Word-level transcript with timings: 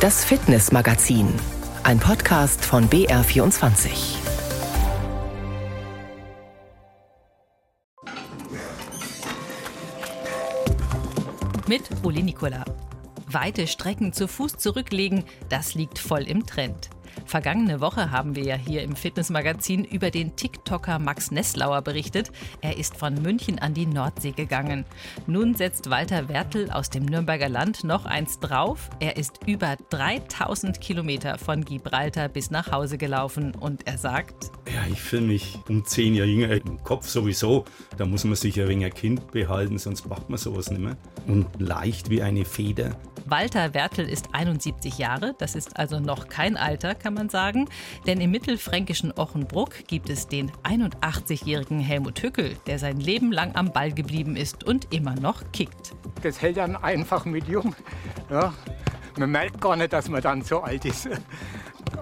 Das 0.00 0.24
Fitnessmagazin, 0.24 1.28
ein 1.82 1.98
Podcast 1.98 2.64
von 2.64 2.88
BR24. 2.88 3.90
Mit 11.68 11.82
Uli 12.02 12.22
Nicola. 12.22 12.64
Weite 13.26 13.66
Strecken 13.66 14.14
zu 14.14 14.26
Fuß 14.26 14.56
zurücklegen, 14.56 15.24
das 15.50 15.74
liegt 15.74 15.98
voll 15.98 16.22
im 16.22 16.46
Trend. 16.46 16.88
Vergangene 17.24 17.80
Woche 17.80 18.10
haben 18.10 18.36
wir 18.36 18.44
ja 18.44 18.56
hier 18.56 18.82
im 18.82 18.96
Fitnessmagazin 18.96 19.84
über 19.84 20.10
den 20.10 20.36
TikToker 20.36 20.98
Max 20.98 21.30
Nesslauer 21.30 21.82
berichtet. 21.82 22.30
Er 22.60 22.76
ist 22.76 22.96
von 22.96 23.14
München 23.22 23.58
an 23.58 23.74
die 23.74 23.86
Nordsee 23.86 24.32
gegangen. 24.32 24.84
Nun 25.26 25.54
setzt 25.54 25.90
Walter 25.90 26.28
Wertel 26.28 26.70
aus 26.70 26.90
dem 26.90 27.04
Nürnberger 27.04 27.48
Land 27.48 27.84
noch 27.84 28.04
eins 28.04 28.38
drauf. 28.40 28.90
Er 29.00 29.16
ist 29.16 29.40
über 29.46 29.76
3000 29.90 30.80
Kilometer 30.80 31.38
von 31.38 31.64
Gibraltar 31.64 32.28
bis 32.28 32.50
nach 32.50 32.72
Hause 32.72 32.98
gelaufen 32.98 33.54
und 33.54 33.86
er 33.86 33.98
sagt: 33.98 34.50
Ja, 34.66 34.90
ich 34.90 35.00
fühle 35.00 35.22
mich 35.22 35.58
um 35.68 35.84
zehn 35.84 36.14
Jahre 36.14 36.28
jünger 36.28 36.50
im 36.50 36.82
Kopf 36.82 37.08
sowieso. 37.08 37.64
Da 37.96 38.06
muss 38.06 38.24
man 38.24 38.34
sich 38.34 38.60
ein 38.60 38.68
wenig 38.68 38.94
Kind 38.94 39.30
behalten, 39.32 39.78
sonst 39.78 40.08
macht 40.08 40.28
man 40.28 40.38
sowas 40.38 40.70
nicht 40.70 40.80
mehr. 40.80 40.96
Und 41.26 41.46
leicht 41.60 42.10
wie 42.10 42.22
eine 42.22 42.44
Feder. 42.44 42.96
Walter 43.30 43.74
Wertel 43.74 44.08
ist 44.08 44.34
71 44.34 44.98
Jahre, 44.98 45.34
das 45.38 45.54
ist 45.54 45.78
also 45.78 46.00
noch 46.00 46.26
kein 46.26 46.56
Alter, 46.56 46.96
kann 46.96 47.14
man 47.14 47.28
sagen, 47.28 47.68
denn 48.04 48.20
im 48.20 48.32
mittelfränkischen 48.32 49.12
Ochenbruck 49.16 49.86
gibt 49.86 50.10
es 50.10 50.26
den 50.26 50.50
81-jährigen 50.64 51.78
Helmut 51.78 52.20
Hückel, 52.22 52.56
der 52.66 52.80
sein 52.80 52.98
Leben 52.98 53.30
lang 53.30 53.54
am 53.54 53.72
Ball 53.72 53.92
geblieben 53.92 54.34
ist 54.34 54.64
und 54.64 54.92
immer 54.92 55.14
noch 55.14 55.44
kickt. 55.52 55.94
Das 56.24 56.42
hält 56.42 56.56
dann 56.56 56.74
einfach 56.74 57.24
mit 57.24 57.46
jung. 57.46 57.76
Ja, 58.30 58.52
man 59.16 59.30
merkt 59.30 59.60
gar 59.60 59.76
nicht, 59.76 59.92
dass 59.92 60.08
man 60.08 60.22
dann 60.22 60.42
so 60.42 60.62
alt 60.62 60.84
ist. 60.84 61.08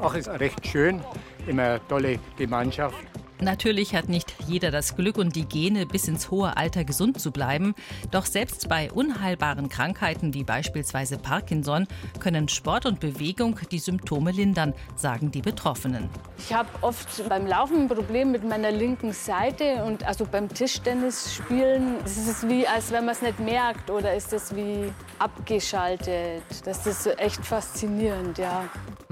Ach, 0.01 0.15
ist 0.15 0.29
recht 0.29 0.67
schön, 0.67 1.03
immer 1.47 1.79
tolle 1.89 2.19
Gemeinschaft. 2.39 2.97
Natürlich 3.41 3.95
hat 3.95 4.09
nicht 4.09 4.35
jeder 4.47 4.71
das 4.71 4.97
Glück 4.97 5.17
und 5.17 5.37
die 5.37 5.45
Gene, 5.45 5.87
bis 5.87 6.09
ins 6.09 6.31
hohe 6.31 6.57
Alter 6.57 6.85
gesund 6.85 7.21
zu 7.21 7.31
bleiben. 7.31 7.75
Doch 8.11 8.27
selbst 8.27 8.69
bei 8.69 8.91
unheilbaren 8.91 9.69
Krankheiten 9.69 10.35
wie 10.35 10.45
beispielsweise 10.45 11.19
Parkinson 11.19 11.87
können 12.19 12.49
Sport 12.49 12.87
und 12.87 13.01
Bewegung 13.01 13.59
die 13.71 13.79
Symptome 13.79 14.33
lindern, 14.33 14.75
sagen 14.97 15.31
die 15.31 15.43
Betroffenen. 15.43 16.09
Ich 16.39 16.53
habe 16.53 16.69
oft 16.81 17.29
beim 17.29 17.47
Laufen 17.47 17.83
ein 17.83 17.89
Problem 17.89 18.33
mit 18.33 18.45
meiner 18.45 18.73
linken 18.73 19.13
Seite 19.13 19.85
und 19.85 20.05
also 20.05 20.27
beim 20.27 20.49
Tischtennis 20.49 21.35
spielen 21.35 21.97
ist 22.05 22.29
es 22.29 22.49
wie, 22.49 22.67
als 22.67 22.91
wenn 22.91 23.05
man 23.05 23.15
es 23.15 23.23
nicht 23.23 23.39
merkt 23.39 23.91
oder 23.91 24.15
ist 24.15 24.33
es 24.33 24.55
wie 24.55 24.93
abgeschaltet. 25.19 26.43
Das 26.65 26.87
ist 26.87 27.07
echt 27.19 27.45
faszinierend, 27.45 28.39
ja. 28.39 28.69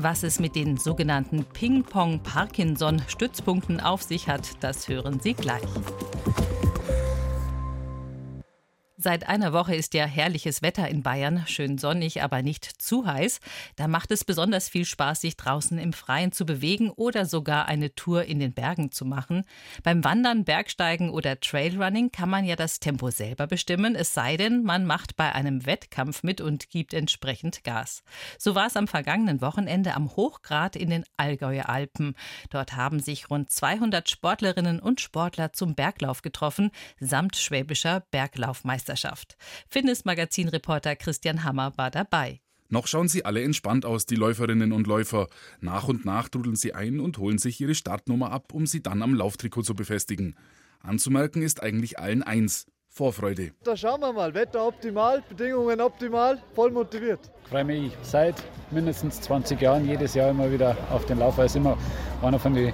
Was 0.08 0.22
es 0.22 0.38
mit 0.38 0.54
den 0.54 0.76
sogenannten 0.76 1.44
Ping-Pong-Parkinson-Stützpunkten 1.44 3.80
auf 3.80 4.04
sich 4.04 4.28
hat, 4.28 4.50
das 4.60 4.86
hören 4.86 5.18
Sie 5.18 5.34
gleich. 5.34 5.66
Seit 8.98 9.28
einer 9.28 9.52
Woche 9.52 9.74
ist 9.74 9.92
ja 9.92 10.06
herrliches 10.06 10.62
Wetter 10.62 10.88
in 10.88 11.02
Bayern, 11.02 11.44
schön 11.46 11.76
sonnig, 11.76 12.22
aber 12.22 12.40
nicht 12.40 12.64
zu 12.64 13.04
heiß. 13.04 13.40
Da 13.76 13.88
macht 13.88 14.10
es 14.10 14.24
besonders 14.24 14.70
viel 14.70 14.86
Spaß, 14.86 15.20
sich 15.20 15.36
draußen 15.36 15.76
im 15.76 15.92
Freien 15.92 16.32
zu 16.32 16.46
bewegen 16.46 16.88
oder 16.88 17.26
sogar 17.26 17.66
eine 17.66 17.94
Tour 17.94 18.24
in 18.24 18.38
den 18.38 18.54
Bergen 18.54 18.90
zu 18.90 19.04
machen. 19.04 19.44
Beim 19.82 20.02
Wandern, 20.02 20.44
Bergsteigen 20.44 21.10
oder 21.10 21.38
Trailrunning 21.38 22.10
kann 22.10 22.30
man 22.30 22.46
ja 22.46 22.56
das 22.56 22.80
Tempo 22.80 23.10
selber 23.10 23.46
bestimmen, 23.46 23.94
es 23.96 24.14
sei 24.14 24.38
denn, 24.38 24.62
man 24.62 24.86
macht 24.86 25.14
bei 25.14 25.30
einem 25.30 25.66
Wettkampf 25.66 26.22
mit 26.22 26.40
und 26.40 26.70
gibt 26.70 26.94
entsprechend 26.94 27.64
Gas. 27.64 28.02
So 28.38 28.54
war 28.54 28.66
es 28.66 28.78
am 28.78 28.88
vergangenen 28.88 29.42
Wochenende 29.42 29.92
am 29.92 30.16
Hochgrad 30.16 30.74
in 30.74 30.88
den 30.88 31.04
Allgäuer 31.18 31.68
Alpen. 31.68 32.14
Dort 32.48 32.76
haben 32.76 33.00
sich 33.00 33.28
rund 33.28 33.50
200 33.50 34.08
Sportlerinnen 34.08 34.80
und 34.80 35.02
Sportler 35.02 35.52
zum 35.52 35.74
Berglauf 35.74 36.22
getroffen, 36.22 36.70
samt 36.98 37.36
schwäbischer 37.36 38.00
Berglaufmeisterschaft. 38.10 38.85
Meisterschaft. 38.86 39.36
Fitnessmagazin-Reporter 39.68 40.96
Christian 40.96 41.44
Hammer 41.44 41.72
war 41.76 41.90
dabei. 41.90 42.40
Noch 42.68 42.86
schauen 42.86 43.08
sie 43.08 43.24
alle 43.24 43.42
entspannt 43.42 43.84
aus, 43.84 44.06
die 44.06 44.16
Läuferinnen 44.16 44.72
und 44.72 44.86
Läufer. 44.86 45.28
Nach 45.60 45.86
und 45.86 46.04
nach 46.04 46.28
trudeln 46.28 46.56
sie 46.56 46.74
ein 46.74 46.98
und 46.98 47.18
holen 47.18 47.38
sich 47.38 47.60
ihre 47.60 47.74
Startnummer 47.74 48.32
ab, 48.32 48.52
um 48.52 48.66
sie 48.66 48.82
dann 48.82 49.02
am 49.02 49.14
Lauftrikot 49.14 49.62
zu 49.62 49.74
befestigen. 49.74 50.36
Anzumerken 50.80 51.42
ist 51.42 51.62
eigentlich 51.62 51.98
allen 51.98 52.22
eins. 52.22 52.66
Vorfreude. 52.88 53.50
Da 53.62 53.76
schauen 53.76 54.00
wir 54.00 54.12
mal. 54.12 54.32
Wetter 54.32 54.66
optimal, 54.66 55.22
Bedingungen 55.28 55.82
optimal, 55.82 56.42
voll 56.54 56.70
motiviert. 56.70 57.30
Ich 57.42 57.50
freue 57.50 57.64
mich 57.64 57.92
seit 58.00 58.36
mindestens 58.70 59.20
20 59.20 59.60
Jahren 59.60 59.86
jedes 59.86 60.14
Jahr 60.14 60.30
immer 60.30 60.50
wieder 60.50 60.74
auf 60.90 61.04
den 61.04 61.18
Lauf, 61.18 61.36
weil 61.36 61.44
es 61.44 61.54
immer 61.54 61.76
einer 62.22 62.38
von 62.38 62.54
den 62.54 62.72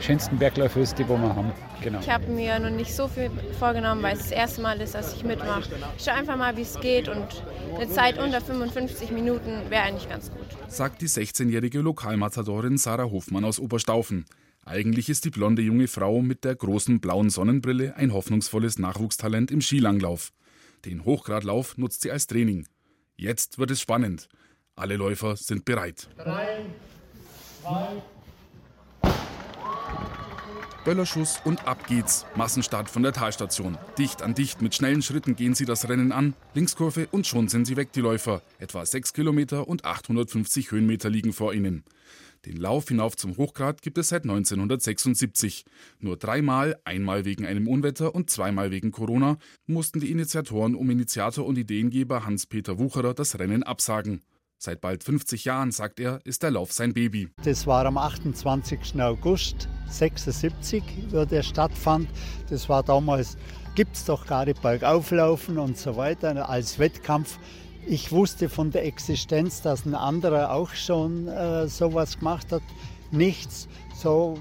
schönsten 0.00 0.38
Bergläufe 0.38 0.80
ist, 0.80 0.98
die 0.98 1.08
wir 1.08 1.18
haben. 1.18 1.52
Genau. 1.82 2.00
Ich 2.00 2.10
habe 2.10 2.26
mir 2.26 2.58
noch 2.58 2.70
nicht 2.70 2.94
so 2.94 3.08
viel 3.08 3.30
vorgenommen, 3.58 4.02
weil 4.02 4.16
es 4.16 4.24
das 4.24 4.30
erste 4.32 4.62
Mal 4.62 4.80
ist, 4.80 4.94
dass 4.94 5.14
ich 5.14 5.24
mitmache. 5.24 5.70
Ich 5.96 6.04
schaue 6.04 6.14
einfach 6.14 6.36
mal, 6.36 6.56
wie 6.56 6.62
es 6.62 6.78
geht 6.80 7.08
und 7.08 7.26
eine 7.76 7.88
Zeit 7.88 8.18
unter 8.18 8.40
55 8.40 9.10
Minuten 9.10 9.70
wäre 9.70 9.82
eigentlich 9.82 10.08
ganz 10.08 10.30
gut. 10.30 10.46
Sagt 10.68 11.02
die 11.02 11.08
16-jährige 11.08 11.80
Lokalmatadorin 11.80 12.78
Sarah 12.78 13.10
Hofmann 13.10 13.44
aus 13.44 13.58
Oberstaufen. 13.58 14.24
Eigentlich 14.64 15.08
ist 15.08 15.24
die 15.24 15.30
blonde 15.30 15.62
junge 15.62 15.88
Frau 15.88 16.20
mit 16.20 16.44
der 16.44 16.54
großen 16.54 17.00
blauen 17.00 17.30
Sonnenbrille 17.30 17.96
ein 17.96 18.12
hoffnungsvolles 18.12 18.78
Nachwuchstalent 18.78 19.50
im 19.50 19.62
Skilanglauf. 19.62 20.32
Den 20.84 21.04
Hochgradlauf 21.04 21.78
nutzt 21.78 22.02
sie 22.02 22.10
als 22.10 22.26
Training. 22.26 22.66
Jetzt 23.16 23.58
wird 23.58 23.70
es 23.70 23.80
spannend. 23.80 24.28
Alle 24.76 24.96
Läufer 24.96 25.36
sind 25.36 25.64
bereit. 25.64 26.08
Drei, 26.18 26.66
zwei, 27.62 28.02
Böllerschuss 30.88 31.42
und 31.44 31.68
ab 31.68 31.86
geht's. 31.86 32.24
Massenstart 32.34 32.88
von 32.88 33.02
der 33.02 33.12
Talstation. 33.12 33.76
Dicht 33.98 34.22
an 34.22 34.34
dicht 34.34 34.62
mit 34.62 34.74
schnellen 34.74 35.02
Schritten 35.02 35.36
gehen 35.36 35.52
sie 35.54 35.66
das 35.66 35.86
Rennen 35.86 36.12
an. 36.12 36.32
Linkskurve 36.54 37.08
und 37.10 37.26
schon 37.26 37.48
sind 37.48 37.66
sie 37.66 37.76
weg, 37.76 37.92
die 37.92 38.00
Läufer. 38.00 38.40
Etwa 38.58 38.86
6 38.86 39.12
Kilometer 39.12 39.68
und 39.68 39.84
850 39.84 40.70
Höhenmeter 40.70 41.10
liegen 41.10 41.34
vor 41.34 41.52
ihnen. 41.52 41.84
Den 42.46 42.56
Lauf 42.56 42.88
hinauf 42.88 43.18
zum 43.18 43.36
Hochgrad 43.36 43.82
gibt 43.82 43.98
es 43.98 44.08
seit 44.08 44.22
1976. 44.22 45.66
Nur 46.00 46.16
dreimal, 46.16 46.80
einmal 46.84 47.26
wegen 47.26 47.44
einem 47.44 47.68
Unwetter 47.68 48.14
und 48.14 48.30
zweimal 48.30 48.70
wegen 48.70 48.90
Corona, 48.90 49.36
mussten 49.66 50.00
die 50.00 50.10
Initiatoren 50.10 50.74
um 50.74 50.88
Initiator 50.88 51.44
und 51.44 51.58
Ideengeber 51.58 52.24
Hans-Peter 52.24 52.78
Wucherer 52.78 53.12
das 53.12 53.38
Rennen 53.38 53.62
absagen. 53.62 54.22
Seit 54.60 54.80
bald 54.80 55.04
50 55.04 55.44
Jahren, 55.44 55.70
sagt 55.70 56.00
er, 56.00 56.18
ist 56.24 56.42
der 56.42 56.50
Lauf 56.50 56.72
sein 56.72 56.92
Baby. 56.92 57.28
Das 57.44 57.68
war 57.68 57.86
am 57.86 57.96
28. 57.96 59.00
August 59.00 59.68
76, 59.88 60.82
wo 61.10 61.24
der 61.24 61.44
stattfand. 61.44 62.08
Das 62.50 62.68
war 62.68 62.82
damals, 62.82 63.36
gibt 63.76 63.94
es 63.94 64.04
doch 64.04 64.26
gar 64.26 64.46
nicht 64.46 64.60
Bergauflaufen 64.60 65.58
und 65.58 65.78
so 65.78 65.96
weiter 65.96 66.48
als 66.48 66.80
Wettkampf. 66.80 67.38
Ich 67.86 68.10
wusste 68.10 68.48
von 68.48 68.72
der 68.72 68.84
Existenz, 68.84 69.62
dass 69.62 69.86
ein 69.86 69.94
anderer 69.94 70.50
auch 70.50 70.74
schon 70.74 71.28
äh, 71.28 71.68
sowas 71.68 72.18
gemacht 72.18 72.50
hat. 72.50 72.62
Nichts. 73.12 73.68
So, 73.94 74.40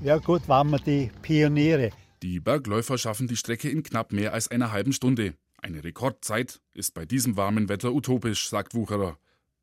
ja 0.00 0.16
gut, 0.16 0.48
waren 0.48 0.70
wir 0.70 0.78
die 0.78 1.10
Pioniere. 1.20 1.90
Die 2.22 2.40
Bergläufer 2.40 2.96
schaffen 2.96 3.28
die 3.28 3.36
Strecke 3.36 3.68
in 3.68 3.82
knapp 3.82 4.12
mehr 4.12 4.32
als 4.32 4.50
einer 4.50 4.72
halben 4.72 4.94
Stunde. 4.94 5.34
Eine 5.60 5.84
Rekordzeit 5.84 6.60
ist 6.72 6.94
bei 6.94 7.04
diesem 7.04 7.36
warmen 7.36 7.68
Wetter 7.68 7.92
utopisch, 7.92 8.48
sagt 8.48 8.74
Wucherer. 8.74 9.18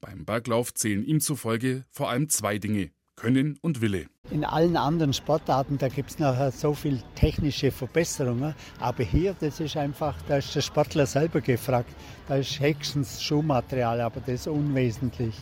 Beim 0.05 0.23
Berglauf 0.23 0.71
zählen 0.71 1.03
ihm 1.03 1.19
zufolge 1.19 1.83
vor 1.89 2.11
allem 2.11 2.29
zwei 2.29 2.59
Dinge. 2.59 2.91
Können 3.16 3.57
und 3.61 3.81
Wille. 3.81 4.05
In 4.29 4.45
allen 4.45 4.77
anderen 4.77 5.13
Sportarten, 5.13 5.79
da 5.79 5.88
gibt 5.88 6.11
es 6.11 6.19
nachher 6.19 6.51
so 6.51 6.75
viel 6.75 7.01
technische 7.16 7.71
Verbesserungen. 7.71 8.53
Aber 8.79 9.03
hier, 9.03 9.35
das 9.39 9.59
ist 9.59 9.75
einfach, 9.77 10.15
da 10.27 10.38
ist 10.38 10.53
der 10.53 10.61
Sportler 10.61 11.07
selber 11.07 11.41
gefragt. 11.41 11.89
Da 12.27 12.35
ist 12.35 12.59
höchstens 12.59 13.23
Schuhmaterial, 13.23 13.99
aber 13.99 14.21
das 14.21 14.45
unwesentlich 14.45 15.33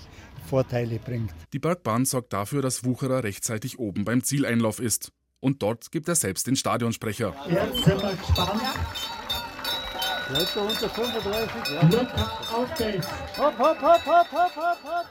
Vorteile 0.47 0.97
bringt. 0.97 1.33
Die 1.51 1.59
Bergbahn 1.59 2.05
sorgt 2.05 2.31
dafür, 2.31 2.61
dass 2.61 2.85
Wucherer 2.85 3.25
rechtzeitig 3.25 3.79
oben 3.79 4.05
beim 4.05 4.23
Zieleinlauf 4.23 4.79
ist. 4.79 5.11
Und 5.41 5.61
dort 5.61 5.91
gibt 5.91 6.07
er 6.07 6.15
selbst 6.15 6.47
den 6.47 6.55
Stadionsprecher. 6.55 7.35
Jetzt 7.49 7.83
sind 7.83 8.01
wir 8.01 8.15
gespannt. 8.15 8.61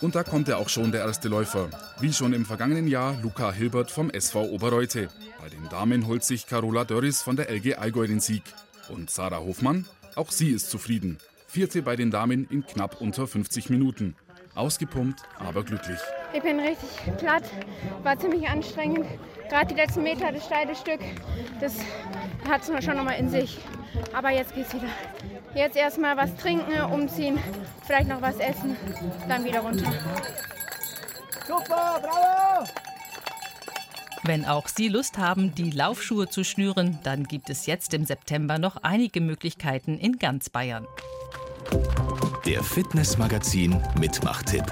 Und 0.01 0.15
da 0.15 0.23
kommt 0.25 0.49
ja 0.49 0.57
auch 0.57 0.69
schon 0.69 0.91
der 0.91 1.03
erste 1.03 1.29
Läufer. 1.29 1.69
Wie 2.01 2.13
schon 2.13 2.33
im 2.33 2.45
vergangenen 2.45 2.89
Jahr 2.89 3.17
Luca 3.23 3.53
Hilbert 3.53 3.91
vom 3.91 4.11
SV 4.11 4.43
Oberreute. 4.45 5.09
Bei 5.41 5.49
den 5.49 5.69
Damen 5.69 6.07
holt 6.07 6.25
sich 6.25 6.47
Carola 6.47 6.85
Dörris 6.85 7.23
von 7.23 7.37
der 7.37 7.51
LG 7.51 7.77
Allgäu 7.77 8.07
den 8.07 8.21
Sieg. 8.21 8.43
Und 8.89 9.11
Sarah 9.11 9.39
Hofmann? 9.39 9.87
Auch 10.17 10.31
sie 10.31 10.51
ist 10.51 10.71
zufrieden. 10.71 11.19
Vierte 11.47 11.83
bei 11.83 11.97
den 11.97 12.11
Damen 12.11 12.49
in 12.51 12.67
knapp 12.67 13.01
unter 13.01 13.27
50 13.27 13.71
Minuten. 13.71 14.17
Ausgepumpt, 14.55 15.23
aber 15.39 15.63
glücklich. 15.65 15.99
Ich 16.35 16.43
bin 16.43 16.61
richtig 16.61 16.89
platt, 17.19 17.45
war 18.03 18.19
ziemlich 18.19 18.49
anstrengend. 18.49 19.07
Gerade 19.49 19.75
die 19.75 19.81
letzten 19.81 20.03
Meter, 20.03 20.33
das 20.33 20.45
steile 20.45 20.75
Stück, 20.75 21.01
das 21.61 21.75
hat 22.49 22.69
es 22.69 22.85
schon 22.85 22.97
nochmal 22.97 23.19
in 23.19 23.29
sich. 23.29 23.59
Aber 24.13 24.31
jetzt 24.31 24.55
geht's 24.55 24.75
wieder. 24.75 24.89
Jetzt 25.55 25.77
erstmal 25.77 26.17
was 26.17 26.35
trinken, 26.37 26.81
umziehen, 26.93 27.39
vielleicht 27.87 28.09
noch 28.09 28.23
was 28.23 28.37
essen, 28.39 28.77
dann 29.29 29.45
wieder 29.45 29.61
runter. 29.61 29.93
Super, 31.47 32.01
bravo! 32.01 32.67
Wenn 34.25 34.45
auch 34.45 34.69
Sie 34.69 34.89
Lust 34.89 35.19
haben, 35.19 35.55
die 35.55 35.71
Laufschuhe 35.71 36.29
zu 36.29 36.45
schnüren, 36.45 37.01
dann 37.03 37.25
gibt 37.25 37.51
es 37.51 37.67
jetzt 37.67 37.93
im 37.93 38.07
September 38.07 38.59
noch 38.59 38.77
einige 38.83 39.21
Möglichkeiten 39.21 39.99
in 39.99 40.19
ganz 40.19 40.49
Bayern. 40.49 40.87
Der 42.47 42.63
Fitnessmagazin 42.63 43.83
Mitmachtipp. 43.99 44.65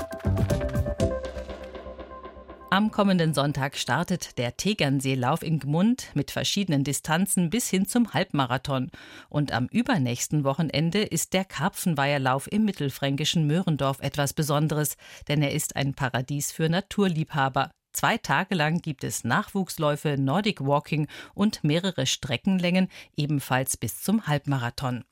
Am 2.73 2.93
kommenden 2.93 3.35
Sonntag 3.35 3.77
startet 3.77 4.39
der 4.39 4.57
Tegernseelauf 4.57 5.43
in 5.43 5.59
Gmund 5.59 6.11
mit 6.15 6.31
verschiedenen 6.31 6.85
Distanzen 6.85 7.51
bis 7.51 7.69
hin 7.69 7.85
zum 7.85 8.15
Halbmarathon. 8.15 8.93
Und 9.29 9.51
am 9.51 9.67
übernächsten 9.67 10.45
Wochenende 10.45 11.01
ist 11.03 11.33
der 11.33 11.45
Karpfenweiherlauf 11.45 12.47
im 12.53 12.65
mittelfränkischen 12.65 13.45
Möhrendorf 13.49 13.99
etwas 13.99 14.35
Besonderes, 14.35 14.97
denn 15.27 15.43
er 15.43 15.51
ist 15.51 15.75
ein 15.75 15.95
Paradies 15.95 16.53
für 16.53 16.69
Naturliebhaber. 16.69 17.73
Zwei 17.93 18.19
Tage 18.19 18.55
lang 18.55 18.81
gibt 18.81 19.03
es 19.03 19.25
Nachwuchsläufe, 19.25 20.17
Nordic 20.17 20.65
Walking 20.65 21.09
und 21.35 21.65
mehrere 21.65 22.07
Streckenlängen, 22.07 22.87
ebenfalls 23.17 23.77
bis 23.77 24.01
zum 24.01 24.29
Halbmarathon. 24.29 25.03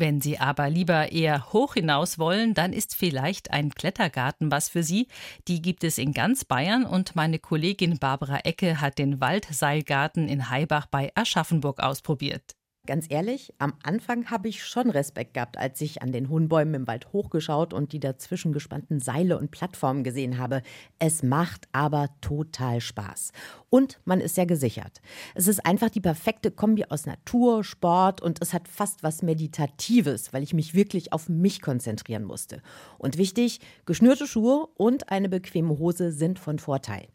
Wenn 0.00 0.20
Sie 0.20 0.38
aber 0.38 0.70
lieber 0.70 1.10
eher 1.10 1.52
hoch 1.52 1.74
hinaus 1.74 2.20
wollen, 2.20 2.54
dann 2.54 2.72
ist 2.72 2.94
vielleicht 2.94 3.50
ein 3.50 3.70
Klettergarten 3.70 4.52
was 4.52 4.68
für 4.68 4.84
Sie. 4.84 5.08
Die 5.48 5.60
gibt 5.60 5.82
es 5.82 5.98
in 5.98 6.12
ganz 6.12 6.44
Bayern 6.44 6.84
und 6.84 7.16
meine 7.16 7.40
Kollegin 7.40 7.98
Barbara 7.98 8.38
Ecke 8.44 8.80
hat 8.80 8.98
den 8.98 9.20
Waldseilgarten 9.20 10.28
in 10.28 10.50
Heibach 10.50 10.86
bei 10.86 11.10
Aschaffenburg 11.16 11.80
ausprobiert. 11.80 12.54
Ganz 12.88 13.04
ehrlich, 13.10 13.52
am 13.58 13.74
Anfang 13.82 14.30
habe 14.30 14.48
ich 14.48 14.64
schon 14.64 14.88
Respekt 14.88 15.34
gehabt, 15.34 15.58
als 15.58 15.78
ich 15.82 16.00
an 16.00 16.10
den 16.10 16.30
hohen 16.30 16.48
Bäumen 16.48 16.72
im 16.72 16.86
Wald 16.86 17.12
hochgeschaut 17.12 17.74
und 17.74 17.92
die 17.92 18.00
dazwischen 18.00 18.54
gespannten 18.54 18.98
Seile 18.98 19.36
und 19.36 19.50
Plattformen 19.50 20.04
gesehen 20.04 20.38
habe. 20.38 20.62
Es 20.98 21.22
macht 21.22 21.68
aber 21.72 22.08
total 22.22 22.80
Spaß. 22.80 23.32
Und 23.70 24.00
man 24.04 24.20
ist 24.20 24.36
ja 24.36 24.46
gesichert. 24.46 25.00
Es 25.34 25.46
ist 25.46 25.64
einfach 25.66 25.90
die 25.90 26.00
perfekte 26.00 26.50
Kombi 26.50 26.86
aus 26.86 27.04
Natur, 27.04 27.64
Sport 27.64 28.22
und 28.22 28.40
es 28.40 28.54
hat 28.54 28.66
fast 28.66 29.02
was 29.02 29.22
Meditatives, 29.22 30.32
weil 30.32 30.42
ich 30.42 30.54
mich 30.54 30.74
wirklich 30.74 31.12
auf 31.12 31.28
mich 31.28 31.60
konzentrieren 31.60 32.24
musste. 32.24 32.62
Und 32.96 33.18
wichtig, 33.18 33.60
geschnürte 33.84 34.26
Schuhe 34.26 34.68
und 34.76 35.10
eine 35.10 35.28
bequeme 35.28 35.78
Hose 35.78 36.12
sind 36.12 36.38
von 36.38 36.58
Vorteil. 36.58 37.08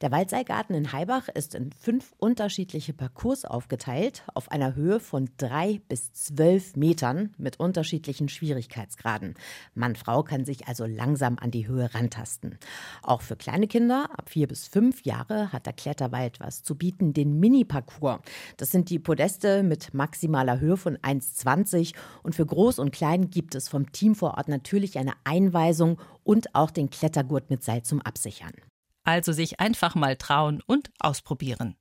Der 0.00 0.10
Waldseilgarten 0.10 0.74
in 0.74 0.92
Heibach 0.92 1.28
ist 1.28 1.54
in 1.54 1.70
fünf 1.72 2.12
unterschiedliche 2.18 2.92
Parcours 2.92 3.44
aufgeteilt, 3.44 4.24
auf 4.34 4.50
einer 4.50 4.74
Höhe 4.74 5.00
von 5.00 5.30
drei 5.36 5.80
bis 5.88 6.12
zwölf 6.12 6.74
Metern 6.76 7.34
mit 7.38 7.60
unterschiedlichen 7.60 8.28
Schwierigkeitsgraden. 8.28 9.34
Mann, 9.74 9.94
Frau 9.94 10.22
kann 10.22 10.44
sich 10.44 10.66
also 10.66 10.86
langsam 10.86 11.38
an 11.38 11.50
die 11.50 11.68
Höhe 11.68 11.94
rantasten. 11.94 12.58
Auch 13.02 13.22
für 13.22 13.36
kleine 13.36 13.68
Kinder 13.68 14.08
ab 14.16 14.30
vier 14.30 14.48
bis 14.48 14.66
fünf 14.66 15.04
Jahre 15.04 15.52
hat 15.52 15.66
der 15.66 15.72
Kletterwald 16.00 16.40
was 16.40 16.62
zu 16.62 16.76
bieten, 16.76 17.12
den 17.12 17.38
Mini-Parcours. 17.38 18.20
Das 18.56 18.70
sind 18.70 18.88
die 18.88 18.98
Podeste 18.98 19.62
mit 19.62 19.92
maximaler 19.92 20.58
Höhe 20.58 20.78
von 20.78 20.96
1,20 20.96 21.94
und 22.22 22.34
für 22.34 22.46
Groß 22.46 22.78
und 22.78 22.90
Klein 22.90 23.28
gibt 23.28 23.54
es 23.54 23.68
vom 23.68 23.92
Team 23.92 24.14
vor 24.14 24.38
Ort 24.38 24.48
natürlich 24.48 24.98
eine 24.98 25.12
Einweisung 25.24 26.00
und 26.24 26.54
auch 26.54 26.70
den 26.70 26.88
Klettergurt 26.88 27.50
mit 27.50 27.62
Seil 27.62 27.82
zum 27.82 28.00
Absichern. 28.00 28.52
Also 29.04 29.32
sich 29.32 29.60
einfach 29.60 29.94
mal 29.94 30.16
trauen 30.16 30.62
und 30.66 30.90
ausprobieren. 31.00 31.76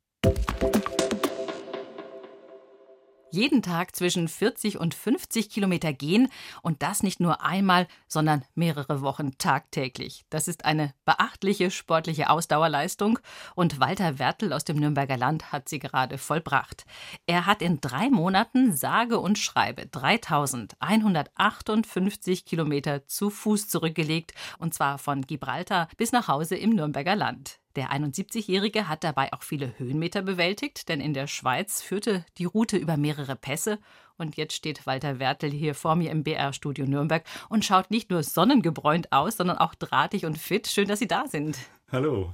Jeden 3.31 3.61
Tag 3.61 3.95
zwischen 3.95 4.27
40 4.27 4.77
und 4.77 4.93
50 4.93 5.49
Kilometer 5.49 5.93
gehen 5.93 6.27
und 6.61 6.81
das 6.81 7.03
nicht 7.03 7.19
nur 7.19 7.43
einmal, 7.43 7.87
sondern 8.07 8.43
mehrere 8.55 9.01
Wochen 9.01 9.37
tagtäglich. 9.37 10.23
Das 10.29 10.47
ist 10.47 10.63
eine 10.65 10.93
beachtliche 11.05 11.71
sportliche 11.71 12.29
Ausdauerleistung 12.29 13.19
und 13.55 13.79
Walter 13.79 14.19
Wertel 14.19 14.53
aus 14.53 14.65
dem 14.65 14.77
Nürnberger 14.77 15.17
Land 15.17 15.51
hat 15.51 15.69
sie 15.69 15.79
gerade 15.79 16.17
vollbracht. 16.17 16.85
Er 17.25 17.45
hat 17.45 17.61
in 17.61 17.81
drei 17.81 18.09
Monaten 18.09 18.75
sage 18.75 19.19
und 19.19 19.37
schreibe 19.37 19.87
3158 19.87 22.45
Kilometer 22.45 23.05
zu 23.07 23.29
Fuß 23.29 23.69
zurückgelegt 23.69 24.33
und 24.57 24.73
zwar 24.73 24.97
von 24.97 25.21
Gibraltar 25.21 25.87
bis 25.97 26.11
nach 26.11 26.27
Hause 26.27 26.55
im 26.55 26.71
Nürnberger 26.71 27.15
Land. 27.15 27.58
Der 27.75 27.91
71-Jährige 27.91 28.87
hat 28.87 29.03
dabei 29.03 29.31
auch 29.31 29.43
viele 29.43 29.77
Höhenmeter 29.77 30.21
bewältigt, 30.23 30.89
denn 30.89 30.99
in 30.99 31.13
der 31.13 31.27
Schweiz 31.27 31.81
führte 31.81 32.25
die 32.37 32.45
Route 32.45 32.77
über 32.77 32.97
mehrere 32.97 33.35
Pässe. 33.35 33.79
Und 34.17 34.37
jetzt 34.37 34.53
steht 34.53 34.87
Walter 34.87 35.19
Wertel 35.19 35.51
hier 35.51 35.75
vor 35.75 35.95
mir 35.95 36.11
im 36.11 36.23
BR-Studio 36.23 36.85
Nürnberg 36.85 37.23
und 37.47 37.63
schaut 37.63 37.91
nicht 37.91 38.09
nur 38.09 38.23
sonnengebräunt 38.23 39.11
aus, 39.11 39.37
sondern 39.37 39.57
auch 39.57 39.75
drahtig 39.75 40.25
und 40.25 40.37
fit. 40.37 40.67
Schön, 40.67 40.87
dass 40.87 40.99
Sie 40.99 41.07
da 41.07 41.27
sind. 41.27 41.57
Hallo. 41.91 42.33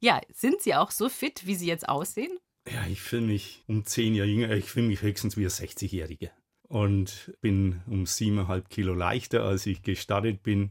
Ja, 0.00 0.20
sind 0.32 0.62
Sie 0.62 0.74
auch 0.74 0.90
so 0.90 1.08
fit, 1.10 1.46
wie 1.46 1.54
Sie 1.54 1.66
jetzt 1.66 1.88
aussehen? 1.88 2.32
Ja, 2.66 2.86
ich 2.90 3.00
fühle 3.00 3.26
mich 3.26 3.62
um 3.66 3.84
zehn 3.84 4.14
Jahre 4.14 4.28
jünger. 4.28 4.50
Ich 4.52 4.70
fühle 4.70 4.86
mich 4.86 5.02
höchstens 5.02 5.36
wie 5.36 5.44
ein 5.44 5.50
60-Jähriger. 5.50 6.30
Und 6.68 7.34
bin 7.40 7.82
um 7.86 8.06
siebeneinhalb 8.06 8.70
Kilo 8.70 8.94
leichter, 8.94 9.42
als 9.44 9.66
ich 9.66 9.82
gestartet 9.82 10.42
bin. 10.42 10.70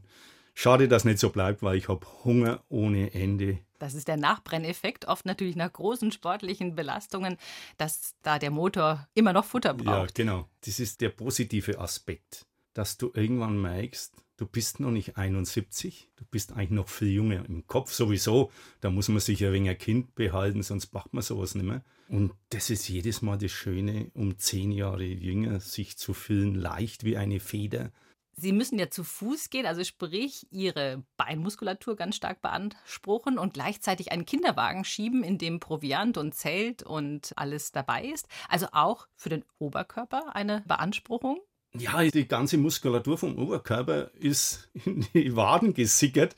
Schade, 0.54 0.88
dass 0.88 1.04
nicht 1.04 1.18
so 1.18 1.30
bleibt, 1.30 1.62
weil 1.62 1.76
ich 1.76 1.88
habe 1.88 2.06
Hunger 2.24 2.64
ohne 2.68 3.14
Ende. 3.14 3.58
Das 3.80 3.94
ist 3.94 4.08
der 4.08 4.18
Nachbrenneffekt, 4.18 5.08
oft 5.08 5.24
natürlich 5.24 5.56
nach 5.56 5.72
großen 5.72 6.12
sportlichen 6.12 6.76
Belastungen, 6.76 7.38
dass 7.78 8.14
da 8.22 8.38
der 8.38 8.50
Motor 8.50 9.08
immer 9.14 9.32
noch 9.32 9.46
Futter 9.46 9.74
braucht. 9.74 10.18
Ja, 10.18 10.24
genau. 10.24 10.48
Das 10.60 10.78
ist 10.78 11.00
der 11.00 11.08
positive 11.08 11.80
Aspekt, 11.80 12.46
dass 12.74 12.98
du 12.98 13.10
irgendwann 13.14 13.60
merkst, 13.60 14.14
du 14.36 14.46
bist 14.46 14.80
noch 14.80 14.90
nicht 14.90 15.16
71, 15.16 16.10
du 16.16 16.24
bist 16.30 16.52
eigentlich 16.52 16.70
noch 16.70 16.88
viel 16.88 17.08
jünger 17.08 17.44
im 17.46 17.66
Kopf 17.66 17.92
sowieso. 17.92 18.52
Da 18.80 18.90
muss 18.90 19.08
man 19.08 19.20
sich 19.20 19.44
ein 19.44 19.52
wenig 19.52 19.70
ein 19.70 19.78
Kind 19.78 20.14
behalten, 20.14 20.62
sonst 20.62 20.92
macht 20.92 21.14
man 21.14 21.22
sowas 21.22 21.54
nicht 21.54 21.66
mehr. 21.66 21.82
Und 22.08 22.34
das 22.50 22.68
ist 22.68 22.86
jedes 22.86 23.22
Mal 23.22 23.38
das 23.38 23.50
Schöne, 23.50 24.10
um 24.12 24.36
zehn 24.36 24.72
Jahre 24.72 25.04
jünger 25.04 25.58
sich 25.60 25.96
zu 25.96 26.12
fühlen, 26.12 26.54
leicht 26.54 27.04
wie 27.04 27.16
eine 27.16 27.40
Feder 27.40 27.92
Sie 28.32 28.52
müssen 28.52 28.78
ja 28.78 28.90
zu 28.90 29.04
Fuß 29.04 29.50
gehen, 29.50 29.66
also 29.66 29.84
sprich 29.84 30.46
Ihre 30.50 31.02
Beinmuskulatur 31.16 31.96
ganz 31.96 32.16
stark 32.16 32.40
beanspruchen 32.40 33.38
und 33.38 33.54
gleichzeitig 33.54 34.12
einen 34.12 34.24
Kinderwagen 34.24 34.84
schieben, 34.84 35.22
in 35.22 35.36
dem 35.38 35.60
Proviant 35.60 36.16
und 36.16 36.34
Zelt 36.34 36.82
und 36.82 37.32
alles 37.36 37.72
dabei 37.72 38.04
ist. 38.04 38.28
Also 38.48 38.68
auch 38.72 39.06
für 39.14 39.28
den 39.28 39.44
Oberkörper 39.58 40.34
eine 40.34 40.62
Beanspruchung. 40.66 41.40
Ja, 41.74 42.02
die 42.02 42.26
ganze 42.26 42.58
Muskulatur 42.58 43.16
vom 43.16 43.38
Oberkörper 43.38 44.10
ist 44.14 44.70
in 44.84 45.06
die 45.14 45.36
Waden 45.36 45.74
gesickert. 45.74 46.34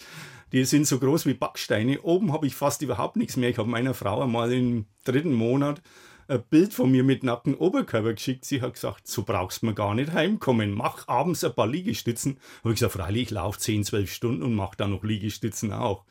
Die 0.53 0.64
sind 0.66 0.87
so 0.87 0.99
groß 0.99 1.25
wie 1.25 1.35
Backsteine. 1.35 2.02
Oben 2.02 2.33
habe 2.33 2.47
ich 2.47 2.55
fast 2.55 2.83
überhaupt 2.83 3.16
nichts 3.16 3.37
mehr. 3.37 3.49
Ich 3.49 3.57
habe 3.57 3.69
meiner 3.69 3.95
Frau 3.95 4.21
einmal 4.21 4.52
im 4.52 4.87
dritten 5.05 5.33
Monat 5.33 5.81
ein 6.33 6.43
Bild 6.49 6.73
von 6.73 6.91
mir 6.91 7.05
mit 7.05 7.23
nacktem 7.23 7.55
Oberkörper 7.55 8.15
geschickt. 8.15 8.45
Sie 8.45 8.62
hat 8.62 8.75
gesagt, 8.75 9.07
so 9.07 9.23
brauchst 9.23 9.62
du 9.62 9.67
mir 9.67 9.75
gar 9.75 9.95
nicht 9.95 10.12
heimkommen. 10.12 10.73
Mach 10.73 11.07
abends 11.07 11.45
ein 11.45 11.55
paar 11.55 11.67
Liegestützen. 11.67 12.39
Habe 12.61 12.71
ich 12.71 12.81
gesagt, 12.81 12.95
freilich, 12.95 13.23
ich 13.25 13.31
laufe 13.31 13.59
10, 13.59 13.85
12 13.85 14.12
Stunden 14.12 14.43
und 14.43 14.55
mache 14.55 14.77
dann 14.77 14.91
noch 14.91 15.05
Liegestützen 15.05 15.73
auch. 15.73 16.05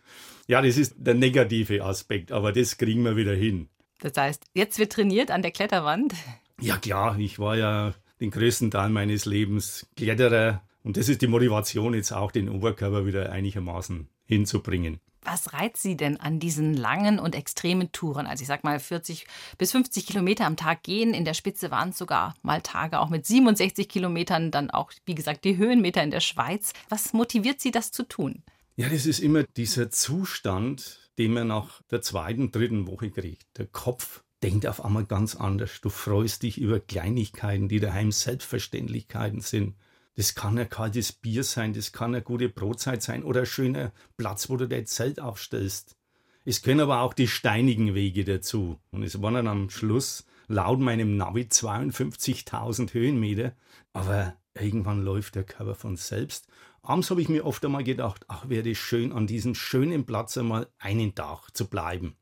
Ja, 0.47 0.61
das 0.61 0.77
ist 0.77 0.95
der 0.97 1.15
negative 1.15 1.83
Aspekt, 1.83 2.31
aber 2.31 2.51
das 2.51 2.77
kriegen 2.77 3.03
wir 3.03 3.15
wieder 3.15 3.33
hin. 3.33 3.69
Das 3.99 4.17
heißt, 4.17 4.45
jetzt 4.53 4.79
wird 4.79 4.93
trainiert 4.93 5.31
an 5.31 5.41
der 5.41 5.51
Kletterwand? 5.51 6.13
Ja 6.59 6.77
klar, 6.77 7.17
ich 7.17 7.39
war 7.39 7.57
ja 7.57 7.93
den 8.19 8.31
größten 8.31 8.71
Teil 8.71 8.89
meines 8.89 9.25
Lebens 9.25 9.87
Kletterer 9.95 10.61
und 10.83 10.97
das 10.97 11.09
ist 11.09 11.21
die 11.21 11.27
Motivation, 11.27 11.93
jetzt 11.93 12.11
auch 12.11 12.31
den 12.31 12.49
Oberkörper 12.49 13.05
wieder 13.05 13.31
einigermaßen 13.31 14.07
hinzubringen. 14.25 14.99
Was 15.23 15.53
reizt 15.53 15.81
Sie 15.81 15.95
denn 15.95 16.17
an 16.17 16.39
diesen 16.39 16.73
langen 16.73 17.19
und 17.19 17.35
extremen 17.35 17.91
Touren? 17.91 18.25
Also 18.25 18.41
ich 18.41 18.47
sag 18.47 18.63
mal 18.63 18.79
40 18.79 19.27
bis 19.57 19.71
50 19.71 20.07
Kilometer 20.07 20.45
am 20.45 20.55
Tag 20.55 20.83
gehen. 20.83 21.13
In 21.13 21.25
der 21.25 21.35
Spitze 21.35 21.69
waren 21.69 21.89
es 21.89 21.97
sogar 21.97 22.33
mal 22.41 22.61
Tage 22.61 22.99
auch 22.99 23.09
mit 23.09 23.25
67 23.25 23.87
Kilometern. 23.87 24.51
Dann 24.51 24.71
auch, 24.71 24.91
wie 25.05 25.15
gesagt, 25.15 25.45
die 25.45 25.57
Höhenmeter 25.57 26.01
in 26.03 26.11
der 26.11 26.21
Schweiz. 26.21 26.73
Was 26.89 27.13
motiviert 27.13 27.61
Sie, 27.61 27.71
das 27.71 27.91
zu 27.91 28.03
tun? 28.03 28.43
Ja, 28.75 28.89
das 28.89 29.05
ist 29.05 29.19
immer 29.19 29.43
dieser 29.43 29.91
Zustand, 29.91 31.11
den 31.17 31.33
man 31.33 31.47
nach 31.47 31.81
der 31.91 32.01
zweiten, 32.01 32.51
dritten 32.51 32.87
Woche 32.87 33.11
kriegt. 33.11 33.45
Der 33.57 33.67
Kopf 33.67 34.23
denkt 34.41 34.65
auf 34.65 34.83
einmal 34.83 35.05
ganz 35.05 35.35
anders. 35.35 35.81
Du 35.81 35.89
freust 35.89 36.43
dich 36.43 36.57
über 36.57 36.79
Kleinigkeiten, 36.79 37.67
die 37.67 37.79
daheim 37.79 38.11
Selbstverständlichkeiten 38.11 39.41
sind. 39.41 39.75
Das 40.15 40.35
kann 40.35 40.57
ein 40.57 40.69
kaltes 40.69 41.11
Bier 41.11 41.43
sein, 41.43 41.73
das 41.73 41.91
kann 41.91 42.13
eine 42.13 42.23
gute 42.23 42.49
Brotzeit 42.49 43.01
sein 43.01 43.23
oder 43.23 43.41
ein 43.41 43.45
schöner 43.45 43.93
Platz, 44.17 44.49
wo 44.49 44.57
du 44.57 44.67
dein 44.67 44.85
Zelt 44.85 45.19
aufstellst. 45.19 45.95
Es 46.43 46.61
können 46.61 46.81
aber 46.81 47.01
auch 47.01 47.13
die 47.13 47.27
steinigen 47.27 47.93
Wege 47.93 48.25
dazu. 48.25 48.79
Und 48.91 49.03
es 49.03 49.21
waren 49.21 49.35
dann 49.35 49.47
am 49.47 49.69
Schluss 49.69 50.25
laut 50.47 50.79
meinem 50.79 51.15
Navi 51.15 51.43
52.000 51.43 52.93
Höhenmeter. 52.93 53.53
Aber 53.93 54.35
irgendwann 54.53 55.03
läuft 55.03 55.35
der 55.35 55.43
Körper 55.43 55.75
von 55.75 55.95
selbst. 55.95 56.47
Abends 56.81 57.11
habe 57.11 57.21
ich 57.21 57.29
mir 57.29 57.45
oft 57.45 57.63
einmal 57.63 57.83
gedacht, 57.83 58.25
ach, 58.27 58.49
wäre 58.49 58.71
es 58.71 58.79
schön, 58.79 59.11
an 59.11 59.27
diesem 59.27 59.53
schönen 59.53 60.05
Platz 60.05 60.35
einmal 60.37 60.67
einen 60.79 61.13
Tag 61.13 61.49
zu 61.53 61.69
bleiben. 61.69 62.15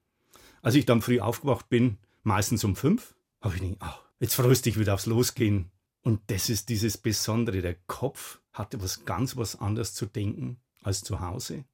Als 0.62 0.76
ich 0.76 0.86
dann 0.86 1.02
früh 1.02 1.22
aufgewacht 1.22 1.70
bin, 1.70 1.98
meistens 2.24 2.66
um 2.66 2.76
fünf, 2.76 3.16
habe 3.42 3.56
ich 3.56 3.62
gedacht, 3.62 3.78
ach, 3.80 4.10
Jetzt 4.20 4.36
freust 4.36 4.66
dich 4.66 4.78
wieder 4.78 4.96
aufs 4.96 5.06
Losgehen. 5.06 5.72
Und 6.02 6.22
das 6.28 6.50
ist 6.50 6.70
dieses 6.70 6.98
Besondere. 6.98 7.62
Der 7.62 7.76
Kopf 7.88 8.40
hat 8.54 8.74
etwas 8.74 9.06
ganz 9.06 9.38
was 9.38 9.60
anderes 9.60 9.94
zu 9.94 10.06
denken 10.06 10.60
als 10.82 11.02
zu 11.02 11.20
Hause. 11.20 11.66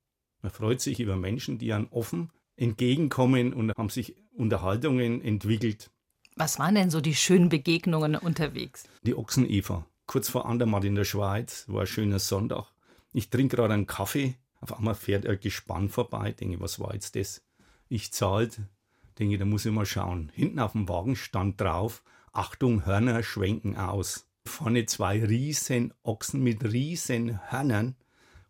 Man 0.42 0.52
freut 0.52 0.82
sich 0.82 1.00
über 1.00 1.16
Menschen, 1.16 1.58
die 1.58 1.74
einem 1.74 1.88
offen 1.92 2.32
entgegenkommen 2.56 3.54
und 3.54 3.72
haben 3.78 3.90
sich 3.90 4.16
Unterhaltungen 4.34 5.22
entwickelt. 5.22 5.92
Was 6.36 6.60
waren 6.60 6.76
denn 6.76 6.90
so 6.90 7.02
die 7.02 7.16
schönen 7.16 7.50
Begegnungen 7.50 8.16
unterwegs? 8.16 8.84
Die 9.04 9.16
Ochsen-Eva. 9.16 9.86
Kurz 10.06 10.30
vor 10.30 10.46
Andermatt 10.46 10.84
in 10.84 10.96
der 10.96 11.06
Schweiz 11.06 11.66
war 11.68 11.82
ein 11.82 11.88
schöner 11.88 12.20
Sonntag. 12.20 12.68
Ich 13.14 13.30
trinke 13.30 13.56
gerade 13.56 13.74
einen 13.74 13.88
Kaffee. 13.88 14.36
Auf 14.60 14.78
einmal 14.78 14.96
fährt 14.96 15.26
ein 15.26 15.40
Gespann 15.40 15.90
vorbei. 15.90 16.32
Denke, 16.34 16.60
was 16.60 16.80
war 16.80 16.94
jetzt 16.94 17.16
das? 17.16 17.42
Ich 17.88 18.12
zahlt. 18.12 18.60
Denke, 19.18 19.38
da 19.38 19.46
muss 19.46 19.66
ich 19.66 19.72
mal 19.72 19.86
schauen. 19.86 20.32
Hinten 20.34 20.60
auf 20.60 20.74
dem 20.74 20.90
Wagen 20.90 21.16
stand 21.16 21.60
drauf: 21.62 22.04
Achtung, 22.36 22.86
Hörner 22.86 23.24
schwenken 23.24 23.78
aus. 23.78 24.28
Vorne 24.46 24.86
zwei 24.86 25.24
riesen 25.24 25.94
Ochsen 26.04 26.44
mit 26.44 26.66
riesen 26.66 27.40
Hörnern 27.50 27.96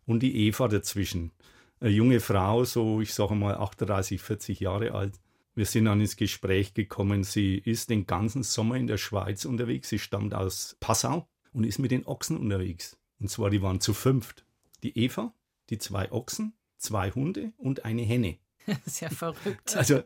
und 0.06 0.24
die 0.24 0.48
Eva 0.48 0.66
dazwischen. 0.66 1.30
Eine 1.78 1.90
junge 1.90 2.18
Frau, 2.18 2.64
so 2.64 3.00
ich 3.00 3.14
sage 3.14 3.36
mal 3.36 3.54
38, 3.54 4.20
40 4.20 4.58
Jahre 4.58 4.90
alt. 4.90 5.20
Wir 5.54 5.66
sind 5.66 5.84
dann 5.84 6.00
ins 6.00 6.16
Gespräch 6.16 6.74
gekommen. 6.74 7.22
Sie 7.22 7.58
ist 7.58 7.88
den 7.88 8.06
ganzen 8.06 8.42
Sommer 8.42 8.74
in 8.74 8.88
der 8.88 8.98
Schweiz 8.98 9.44
unterwegs. 9.44 9.88
Sie 9.88 10.00
stammt 10.00 10.34
aus 10.34 10.76
Passau 10.80 11.28
und 11.52 11.62
ist 11.62 11.78
mit 11.78 11.92
den 11.92 12.06
Ochsen 12.06 12.36
unterwegs. 12.36 12.98
Und 13.20 13.30
zwar, 13.30 13.50
die 13.50 13.62
waren 13.62 13.80
zu 13.80 13.94
fünft. 13.94 14.44
Die 14.82 14.98
Eva, 14.98 15.32
die 15.70 15.78
zwei 15.78 16.10
Ochsen, 16.10 16.54
zwei 16.76 17.12
Hunde 17.12 17.52
und 17.56 17.84
eine 17.84 18.02
Henne. 18.02 18.36
Ist 18.86 19.00
ja 19.00 19.08
verrückt. 19.08 19.76
Also 19.76 20.02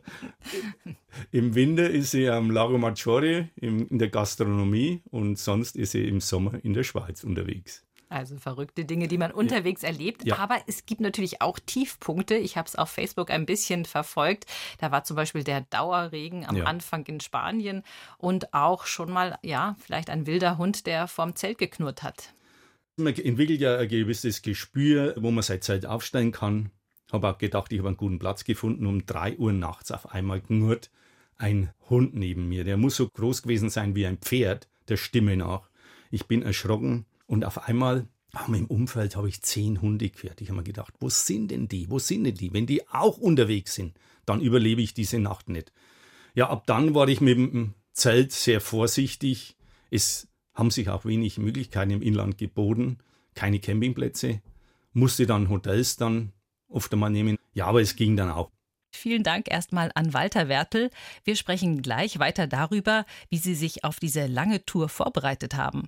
im 1.31 1.55
Winter 1.55 1.89
ist 1.89 2.11
sie 2.11 2.29
am 2.29 2.51
Lago 2.51 2.77
Maggiore 2.77 3.49
in 3.55 3.97
der 3.97 4.09
Gastronomie 4.09 5.01
und 5.09 5.37
sonst 5.37 5.75
ist 5.75 5.91
sie 5.91 6.07
im 6.07 6.21
Sommer 6.21 6.63
in 6.63 6.73
der 6.73 6.83
Schweiz 6.83 7.23
unterwegs. 7.23 7.83
Also 8.11 8.37
verrückte 8.37 8.83
Dinge, 8.83 9.07
die 9.07 9.17
man 9.17 9.31
unterwegs 9.31 9.83
erlebt. 9.83 10.25
Ja. 10.25 10.37
Aber 10.37 10.61
es 10.67 10.85
gibt 10.85 10.99
natürlich 10.99 11.41
auch 11.41 11.59
Tiefpunkte. 11.59 12.35
Ich 12.35 12.57
habe 12.57 12.67
es 12.67 12.75
auf 12.75 12.89
Facebook 12.89 13.31
ein 13.31 13.45
bisschen 13.45 13.85
verfolgt. 13.85 14.45
Da 14.79 14.91
war 14.91 15.05
zum 15.05 15.15
Beispiel 15.15 15.45
der 15.45 15.61
Dauerregen 15.61 16.45
am 16.45 16.57
ja. 16.57 16.65
Anfang 16.65 17.05
in 17.05 17.21
Spanien 17.21 17.83
und 18.17 18.53
auch 18.53 18.85
schon 18.85 19.11
mal, 19.11 19.39
ja, 19.43 19.77
vielleicht 19.79 20.09
ein 20.09 20.27
wilder 20.27 20.57
Hund, 20.57 20.87
der 20.87 21.07
vorm 21.07 21.37
Zelt 21.37 21.57
geknurrt 21.57 22.03
hat. 22.03 22.33
Man 22.97 23.15
entwickelt 23.15 23.61
ja 23.61 23.77
ein 23.77 23.87
gewisses 23.87 24.41
Gespür, 24.41 25.15
wo 25.17 25.31
man 25.31 25.41
seit 25.41 25.63
Zeit 25.63 25.85
aufsteigen 25.85 26.33
kann. 26.33 26.69
Habe 27.11 27.29
auch 27.29 27.37
gedacht, 27.37 27.71
ich 27.71 27.79
habe 27.79 27.89
einen 27.89 27.97
guten 27.97 28.19
Platz 28.19 28.43
gefunden. 28.43 28.85
Um 28.85 29.05
drei 29.05 29.37
Uhr 29.37 29.53
nachts 29.53 29.91
auf 29.91 30.11
einmal 30.11 30.41
knurrt 30.41 30.91
ein 31.37 31.71
Hund 31.89 32.13
neben 32.13 32.47
mir. 32.47 32.63
Der 32.63 32.77
muss 32.77 32.95
so 32.95 33.09
groß 33.09 33.41
gewesen 33.41 33.69
sein 33.69 33.95
wie 33.95 34.05
ein 34.05 34.17
Pferd, 34.17 34.69
der 34.87 34.97
Stimme 34.97 35.35
nach. 35.35 35.69
Ich 36.11 36.27
bin 36.27 36.43
erschrocken, 36.43 37.05
und 37.31 37.45
auf 37.45 37.65
einmal 37.65 38.09
haben 38.35 38.55
im 38.55 38.65
Umfeld 38.65 39.15
habe 39.15 39.29
ich 39.29 39.41
zehn 39.41 39.81
Hunde 39.81 40.09
gehört. 40.09 40.41
Ich 40.41 40.49
habe 40.49 40.57
mir 40.57 40.65
gedacht, 40.65 40.93
wo 40.99 41.07
sind 41.07 41.49
denn 41.49 41.69
die? 41.69 41.89
Wo 41.89 41.97
sind 41.97 42.25
denn 42.25 42.35
die? 42.35 42.51
Wenn 42.51 42.65
die 42.65 42.87
auch 42.89 43.17
unterwegs 43.17 43.73
sind, 43.73 43.97
dann 44.25 44.41
überlebe 44.41 44.81
ich 44.81 44.93
diese 44.93 45.17
Nacht 45.17 45.47
nicht. 45.47 45.71
Ja, 46.35 46.49
ab 46.49 46.65
dann 46.67 46.93
war 46.93 47.07
ich 47.07 47.21
mit 47.21 47.37
dem 47.37 47.73
Zelt 47.93 48.33
sehr 48.33 48.59
vorsichtig. 48.59 49.55
Es 49.89 50.27
haben 50.53 50.71
sich 50.71 50.89
auch 50.89 51.05
wenig 51.05 51.37
Möglichkeiten 51.37 51.91
im 51.91 52.01
Inland 52.01 52.37
geboten. 52.37 52.97
Keine 53.33 53.61
Campingplätze. 53.61 54.41
Musste 54.91 55.25
dann 55.25 55.47
Hotels 55.47 55.95
dann 55.95 56.33
oft 56.71 56.91
einmal 56.93 57.09
nehmen. 57.09 57.37
Ja, 57.53 57.67
aber 57.67 57.81
es 57.81 57.95
ging 57.95 58.15
dann 58.15 58.31
auch. 58.31 58.49
Vielen 58.93 59.23
Dank 59.23 59.49
erstmal 59.49 59.91
an 59.95 60.13
Walter 60.13 60.49
Wertel. 60.49 60.89
Wir 61.23 61.35
sprechen 61.35 61.81
gleich 61.81 62.19
weiter 62.19 62.47
darüber, 62.47 63.05
wie 63.29 63.37
Sie 63.37 63.55
sich 63.55 63.83
auf 63.83 63.99
diese 63.99 64.27
lange 64.27 64.65
Tour 64.65 64.89
vorbereitet 64.89 65.55
haben. 65.55 65.87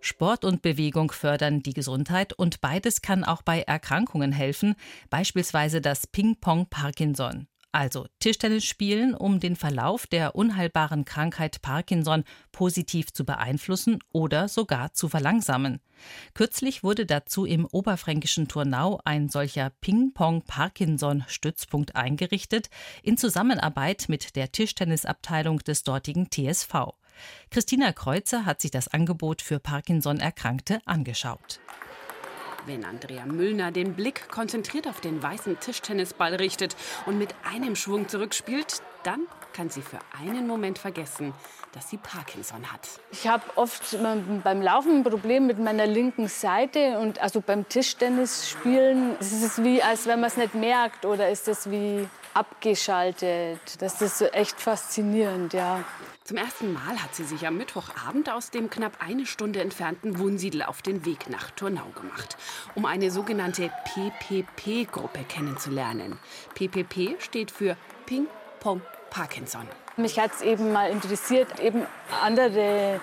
Sport 0.00 0.44
und 0.44 0.62
Bewegung 0.62 1.10
fördern 1.10 1.62
die 1.62 1.72
Gesundheit 1.72 2.32
und 2.32 2.60
beides 2.60 3.02
kann 3.02 3.24
auch 3.24 3.42
bei 3.42 3.62
Erkrankungen 3.62 4.30
helfen, 4.30 4.76
beispielsweise 5.10 5.80
das 5.80 6.06
Ping-Pong 6.06 6.66
Parkinson. 6.70 7.48
Also 7.76 8.06
Tischtennis 8.20 8.64
spielen, 8.64 9.14
um 9.14 9.38
den 9.38 9.54
Verlauf 9.54 10.06
der 10.06 10.34
unheilbaren 10.34 11.04
Krankheit 11.04 11.60
Parkinson 11.60 12.24
positiv 12.50 13.12
zu 13.12 13.26
beeinflussen 13.26 13.98
oder 14.12 14.48
sogar 14.48 14.94
zu 14.94 15.10
verlangsamen. 15.10 15.82
Kürzlich 16.32 16.82
wurde 16.82 17.04
dazu 17.04 17.44
im 17.44 17.66
oberfränkischen 17.66 18.48
Turnau 18.48 18.98
ein 19.04 19.28
solcher 19.28 19.68
Ping-Pong-Parkinson-Stützpunkt 19.82 21.96
eingerichtet, 21.96 22.70
in 23.02 23.18
Zusammenarbeit 23.18 24.06
mit 24.08 24.36
der 24.36 24.52
Tischtennisabteilung 24.52 25.58
des 25.58 25.82
dortigen 25.82 26.30
TSV. 26.30 26.94
Christina 27.50 27.92
Kreuzer 27.92 28.46
hat 28.46 28.62
sich 28.62 28.70
das 28.70 28.88
Angebot 28.88 29.42
für 29.42 29.60
Parkinson-Erkrankte 29.60 30.80
angeschaut. 30.86 31.60
Wenn 32.66 32.84
Andrea 32.84 33.24
Müllner 33.26 33.70
den 33.70 33.94
Blick 33.94 34.28
konzentriert 34.28 34.88
auf 34.88 35.00
den 35.00 35.22
weißen 35.22 35.60
Tischtennisball 35.60 36.34
richtet 36.34 36.74
und 37.06 37.16
mit 37.16 37.32
einem 37.48 37.76
Schwung 37.76 38.08
zurückspielt, 38.08 38.82
dann 39.04 39.20
kann 39.52 39.70
sie 39.70 39.82
für 39.82 40.00
einen 40.20 40.48
Moment 40.48 40.76
vergessen, 40.78 41.32
dass 41.70 41.90
sie 41.90 41.96
Parkinson 41.96 42.72
hat. 42.72 42.80
Ich 43.12 43.28
habe 43.28 43.44
oft 43.54 43.96
beim 44.42 44.62
Laufen 44.62 44.96
ein 44.96 45.04
Problem 45.04 45.46
mit 45.46 45.60
meiner 45.60 45.86
linken 45.86 46.26
Seite 46.26 46.98
und 46.98 47.20
also 47.20 47.40
beim 47.40 47.68
Tischtennis 47.68 48.50
spielen 48.50 49.16
ist 49.20 49.44
es 49.44 49.62
wie, 49.62 49.80
als 49.80 50.06
wenn 50.06 50.18
man 50.18 50.28
es 50.28 50.36
nicht 50.36 50.56
merkt 50.56 51.04
oder 51.04 51.30
ist 51.30 51.46
es 51.46 51.70
wie 51.70 52.08
abgeschaltet. 52.34 53.60
Das 53.78 54.02
ist 54.02 54.22
echt 54.34 54.60
faszinierend, 54.60 55.52
ja. 55.52 55.84
Zum 56.26 56.38
ersten 56.38 56.72
Mal 56.72 57.00
hat 57.00 57.14
sie 57.14 57.22
sich 57.22 57.46
am 57.46 57.56
Mittwochabend 57.56 58.28
aus 58.32 58.50
dem 58.50 58.68
knapp 58.68 58.94
eine 58.98 59.26
Stunde 59.26 59.60
entfernten 59.60 60.18
Wunsiedel 60.18 60.64
auf 60.64 60.82
den 60.82 61.04
Weg 61.04 61.30
nach 61.30 61.52
Turnau 61.52 61.86
gemacht, 61.94 62.36
um 62.74 62.84
eine 62.84 63.12
sogenannte 63.12 63.70
PPP-Gruppe 63.84 65.20
kennenzulernen. 65.28 66.18
PPP 66.56 67.22
steht 67.22 67.52
für 67.52 67.76
Ping 68.06 68.26
Pong 68.58 68.82
Parkinson. 69.08 69.68
Mich 69.96 70.18
hat 70.18 70.32
es 70.34 70.40
eben 70.40 70.72
mal 70.72 70.90
interessiert, 70.90 71.60
eben 71.60 71.86
andere 72.20 73.00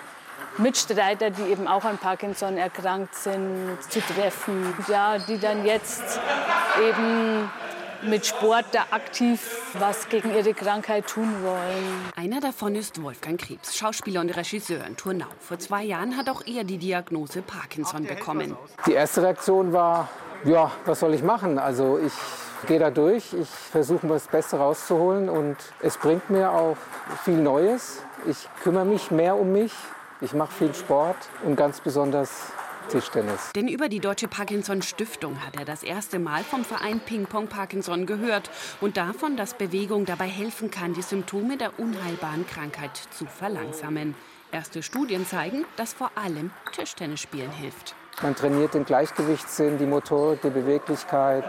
Mitstreiter, 0.58 1.30
die 1.30 1.50
eben 1.50 1.66
auch 1.66 1.84
an 1.86 1.96
Parkinson 1.96 2.58
erkrankt 2.58 3.14
sind, 3.14 3.78
zu 3.88 4.02
treffen. 4.02 4.74
Ja, 4.86 5.16
die 5.16 5.38
dann 5.38 5.64
jetzt 5.64 6.20
eben 6.78 7.50
mit 8.06 8.26
Sport 8.26 8.66
da 8.72 8.86
aktiv 8.90 9.40
was 9.78 10.08
gegen 10.08 10.34
ihre 10.34 10.54
Krankheit 10.54 11.06
tun 11.06 11.28
wollen. 11.42 12.12
Einer 12.16 12.40
davon 12.40 12.74
ist 12.74 13.02
Wolfgang 13.02 13.40
Krebs, 13.40 13.76
Schauspieler 13.76 14.20
und 14.20 14.36
Regisseur 14.36 14.84
in 14.86 14.96
Turnau. 14.96 15.26
Vor 15.40 15.58
zwei 15.58 15.84
Jahren 15.84 16.16
hat 16.16 16.28
auch 16.28 16.42
er 16.46 16.64
die 16.64 16.78
Diagnose 16.78 17.42
Parkinson 17.42 18.04
bekommen. 18.04 18.56
Die 18.86 18.92
erste 18.92 19.22
Reaktion 19.22 19.72
war, 19.72 20.08
ja, 20.44 20.70
was 20.84 21.00
soll 21.00 21.14
ich 21.14 21.22
machen? 21.22 21.58
Also 21.58 21.98
ich 21.98 22.12
gehe 22.66 22.78
da 22.78 22.90
durch, 22.90 23.32
ich 23.32 23.48
versuche 23.48 24.06
das 24.06 24.26
Beste 24.28 24.56
rauszuholen 24.56 25.28
und 25.28 25.56
es 25.80 25.96
bringt 25.96 26.30
mir 26.30 26.50
auch 26.50 26.76
viel 27.24 27.38
Neues. 27.38 28.02
Ich 28.26 28.48
kümmere 28.62 28.84
mich 28.84 29.10
mehr 29.10 29.36
um 29.36 29.52
mich, 29.52 29.72
ich 30.20 30.32
mache 30.32 30.52
viel 30.52 30.74
Sport 30.74 31.16
und 31.44 31.56
ganz 31.56 31.80
besonders 31.80 32.52
Tischtennis. 32.88 33.52
Denn 33.54 33.68
über 33.68 33.88
die 33.88 34.00
Deutsche 34.00 34.28
Parkinson 34.28 34.82
Stiftung 34.82 35.44
hat 35.44 35.56
er 35.56 35.64
das 35.64 35.82
erste 35.82 36.18
Mal 36.18 36.44
vom 36.44 36.64
Verein 36.64 37.00
Ping 37.00 37.26
Pong 37.26 37.48
Parkinson 37.48 38.06
gehört 38.06 38.50
und 38.80 38.96
davon, 38.96 39.36
dass 39.36 39.54
Bewegung 39.54 40.04
dabei 40.04 40.28
helfen 40.28 40.70
kann, 40.70 40.94
die 40.94 41.02
Symptome 41.02 41.56
der 41.56 41.78
unheilbaren 41.78 42.46
Krankheit 42.46 42.96
zu 43.10 43.26
verlangsamen. 43.26 44.14
Erste 44.52 44.82
Studien 44.82 45.26
zeigen, 45.26 45.64
dass 45.76 45.92
vor 45.92 46.12
allem 46.14 46.50
Tischtennisspielen 46.72 47.50
hilft. 47.50 47.94
Man 48.22 48.36
trainiert 48.36 48.74
den 48.74 48.84
Gleichgewichtssinn, 48.84 49.78
die 49.78 49.86
Motorik, 49.86 50.40
die 50.42 50.50
Beweglichkeit, 50.50 51.44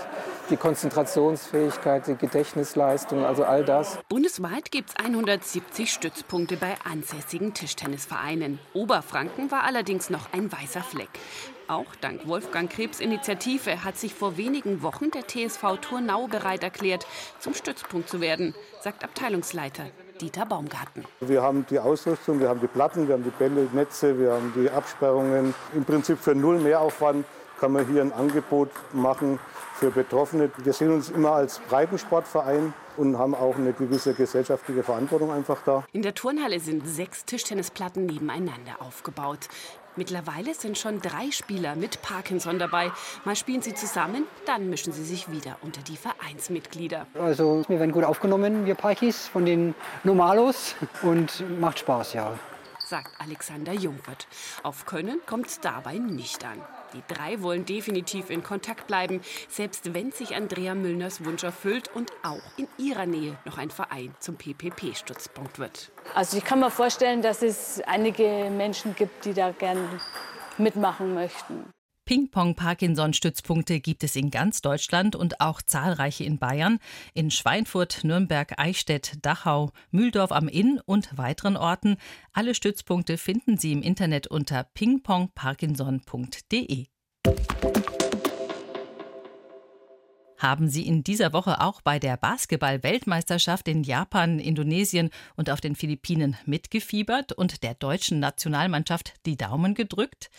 die 0.50 0.58
Konzentrationsfähigkeit, 0.58 2.08
die 2.08 2.16
Gedächtnisleistung, 2.16 3.24
also 3.24 3.44
all 3.44 3.64
das. 3.64 4.00
Bundesweit 4.10 4.72
gibt 4.72 4.90
es 4.90 4.96
170 4.96 5.92
Stützpunkte 5.92 6.58
bei 6.58 6.76
ansässigen 6.84 7.54
Tischtennisvereinen. 7.54 8.60
Oberfranken 8.74 9.52
war 9.52 9.64
allerdings 9.64 10.10
noch 10.10 10.34
ein 10.34 10.52
weißer 10.52 10.82
Fleck. 10.82 11.10
Auch 11.68 11.96
dank 12.02 12.28
Wolfgang 12.28 12.70
Krebs 12.70 13.00
Initiative 13.00 13.84
hat 13.84 13.98
sich 13.98 14.14
vor 14.14 14.38
wenigen 14.38 14.82
Wochen 14.82 15.12
der 15.12 15.28
TSV 15.28 15.78
Turnau 15.82 16.28
bereit 16.28 16.64
erklärt, 16.64 17.08
zum 17.40 17.54
Stützpunkt 17.54 18.10
zu 18.10 18.22
werden, 18.22 18.54
sagt 18.82 19.04
Abteilungsleiter 19.04 19.86
Dieter 20.22 20.46
Baumgarten. 20.46 21.04
Wir 21.20 21.42
haben 21.42 21.66
die 21.70 21.78
Ausrüstung, 21.78 22.40
wir 22.40 22.48
haben 22.48 22.62
die 22.62 22.68
Platten, 22.68 23.08
wir 23.08 23.16
haben 23.16 23.24
die 23.26 23.32
Bälle, 23.32 23.68
Netze, 23.74 24.18
wir 24.18 24.32
haben 24.32 24.54
die 24.56 24.70
Absperrungen. 24.70 25.54
Im 25.74 25.84
Prinzip 25.84 26.20
für 26.20 26.34
null 26.34 26.60
Mehraufwand 26.60 27.26
kann 27.60 27.74
man 27.74 27.86
hier 27.88 28.02
ein 28.02 28.14
Angebot 28.14 28.70
machen 28.94 29.40
für 29.76 29.92
Betroffene. 29.92 30.50
Wir 30.58 30.74
sehen 30.74 30.92
uns 30.92 31.10
immer 31.10 31.32
als 31.32 31.60
Breitensportverein 31.70 32.74
und 32.98 33.18
haben 33.18 33.36
auch 33.36 33.56
eine 33.56 33.74
gewisse 33.74 34.14
gesellschaftliche 34.14 34.84
Verantwortung 34.84 35.32
einfach 35.32 35.62
da. 35.66 35.84
In 35.92 36.02
der 36.02 36.14
Turnhalle 36.14 36.60
sind 36.60 36.88
sechs 36.88 37.26
Tischtennisplatten 37.26 38.06
nebeneinander 38.06 38.80
aufgebaut. 38.80 39.50
Mittlerweile 39.98 40.54
sind 40.54 40.78
schon 40.78 41.00
drei 41.00 41.32
Spieler 41.32 41.76
mit 41.76 42.02
Parkinson 42.02 42.60
dabei. 42.60 42.92
Mal 43.24 43.36
spielen 43.36 43.62
sie 43.62 43.74
zusammen, 43.74 44.24
dann 44.46 44.70
mischen 44.70 44.92
sie 44.92 45.04
sich 45.04 45.32
wieder 45.32 45.58
unter 45.62 45.82
die 45.82 45.96
Vereinsmitglieder. 45.96 47.08
Also 47.14 47.64
wir 47.68 47.80
werden 47.80 47.94
gut 47.94 48.04
aufgenommen, 48.04 48.66
wir 48.66 48.76
Parkis, 48.76 49.28
von 49.28 49.46
den 49.46 49.74
Normalos 50.04 50.76
und 51.02 51.44
macht 51.60 51.80
Spaß, 51.80 52.14
ja 52.14 52.34
sagt 52.86 53.20
Alexander 53.20 53.74
Jungwirth. 53.74 54.28
Auf 54.64 54.86
Können 54.86 55.20
kommt 55.26 55.48
es 55.48 55.60
dabei 55.60 55.98
nicht 55.98 56.46
an. 56.46 56.62
Die 56.96 57.14
drei 57.14 57.42
wollen 57.42 57.66
definitiv 57.66 58.30
in 58.30 58.42
Kontakt 58.42 58.88
bleiben, 58.88 59.20
selbst 59.50 59.94
wenn 59.94 60.12
sich 60.12 60.34
Andrea 60.36 60.76
Müllners 60.76 61.26
Wunsch 61.26 61.44
erfüllt 61.44 61.90
und 61.94 62.12
auch 62.24 62.42
in 62.56 62.68
ihrer 62.78 63.06
Nähe 63.06 63.38
noch 63.44 63.58
ein 63.58 63.70
Verein 63.70 64.16
zum 64.20 64.38
PPP-Stützpunkt 64.38 65.60
wird. 65.60 65.92
Also 66.14 66.38
ich 66.38 66.46
kann 66.46 66.62
mir 66.62 66.72
vorstellen, 66.72 67.22
dass 67.22 67.42
es 67.42 67.82
einige 67.82 68.50
Menschen 68.50 68.96
gibt, 68.96 69.26
die 69.26 69.34
da 69.34 69.52
gern 69.52 69.78
mitmachen 70.58 71.14
möchten. 71.14 71.75
Ping-Pong-Parkinson-Stützpunkte 72.06 73.80
gibt 73.80 74.04
es 74.04 74.16
in 74.16 74.30
ganz 74.30 74.62
Deutschland 74.62 75.16
und 75.16 75.42
auch 75.42 75.64
zahlreiche 75.64 76.24
in 76.24 76.38
Bayern, 76.38 76.78
in 77.16 77.32
Schweinfurt, 77.32 78.04
Nürnberg, 78.04 78.60
Eichstätt, 78.60 79.14
Dachau, 79.24 79.72
Mühldorf 79.90 80.32
am 80.32 80.48
Inn 80.48 80.80
und 80.86 81.18
weiteren 81.18 81.58
Orten. 81.58 81.98
Alle 82.32 82.54
Stützpunkte 82.54 83.18
finden 83.18 83.58
Sie 83.58 83.72
im 83.72 83.82
Internet 83.82 84.28
unter 84.28 84.64
pingpongparkinson.de. 84.64 86.86
Haben 90.38 90.70
Sie 90.70 90.86
in 90.86 91.04
dieser 91.04 91.34
Woche 91.34 91.60
auch 91.60 91.82
bei 91.82 91.98
der 91.98 92.18
Basketball-Weltmeisterschaft 92.18 93.68
in 93.68 93.84
Japan, 93.84 94.38
Indonesien 94.38 95.10
und 95.36 95.50
auf 95.50 95.60
den 95.60 95.76
Philippinen 95.76 96.38
mitgefiebert 96.46 97.32
und 97.32 97.64
der 97.64 97.74
deutschen 97.74 98.20
Nationalmannschaft 98.20 99.16
die 99.26 99.38
Daumen 99.38 99.74
gedrückt? 99.74 100.30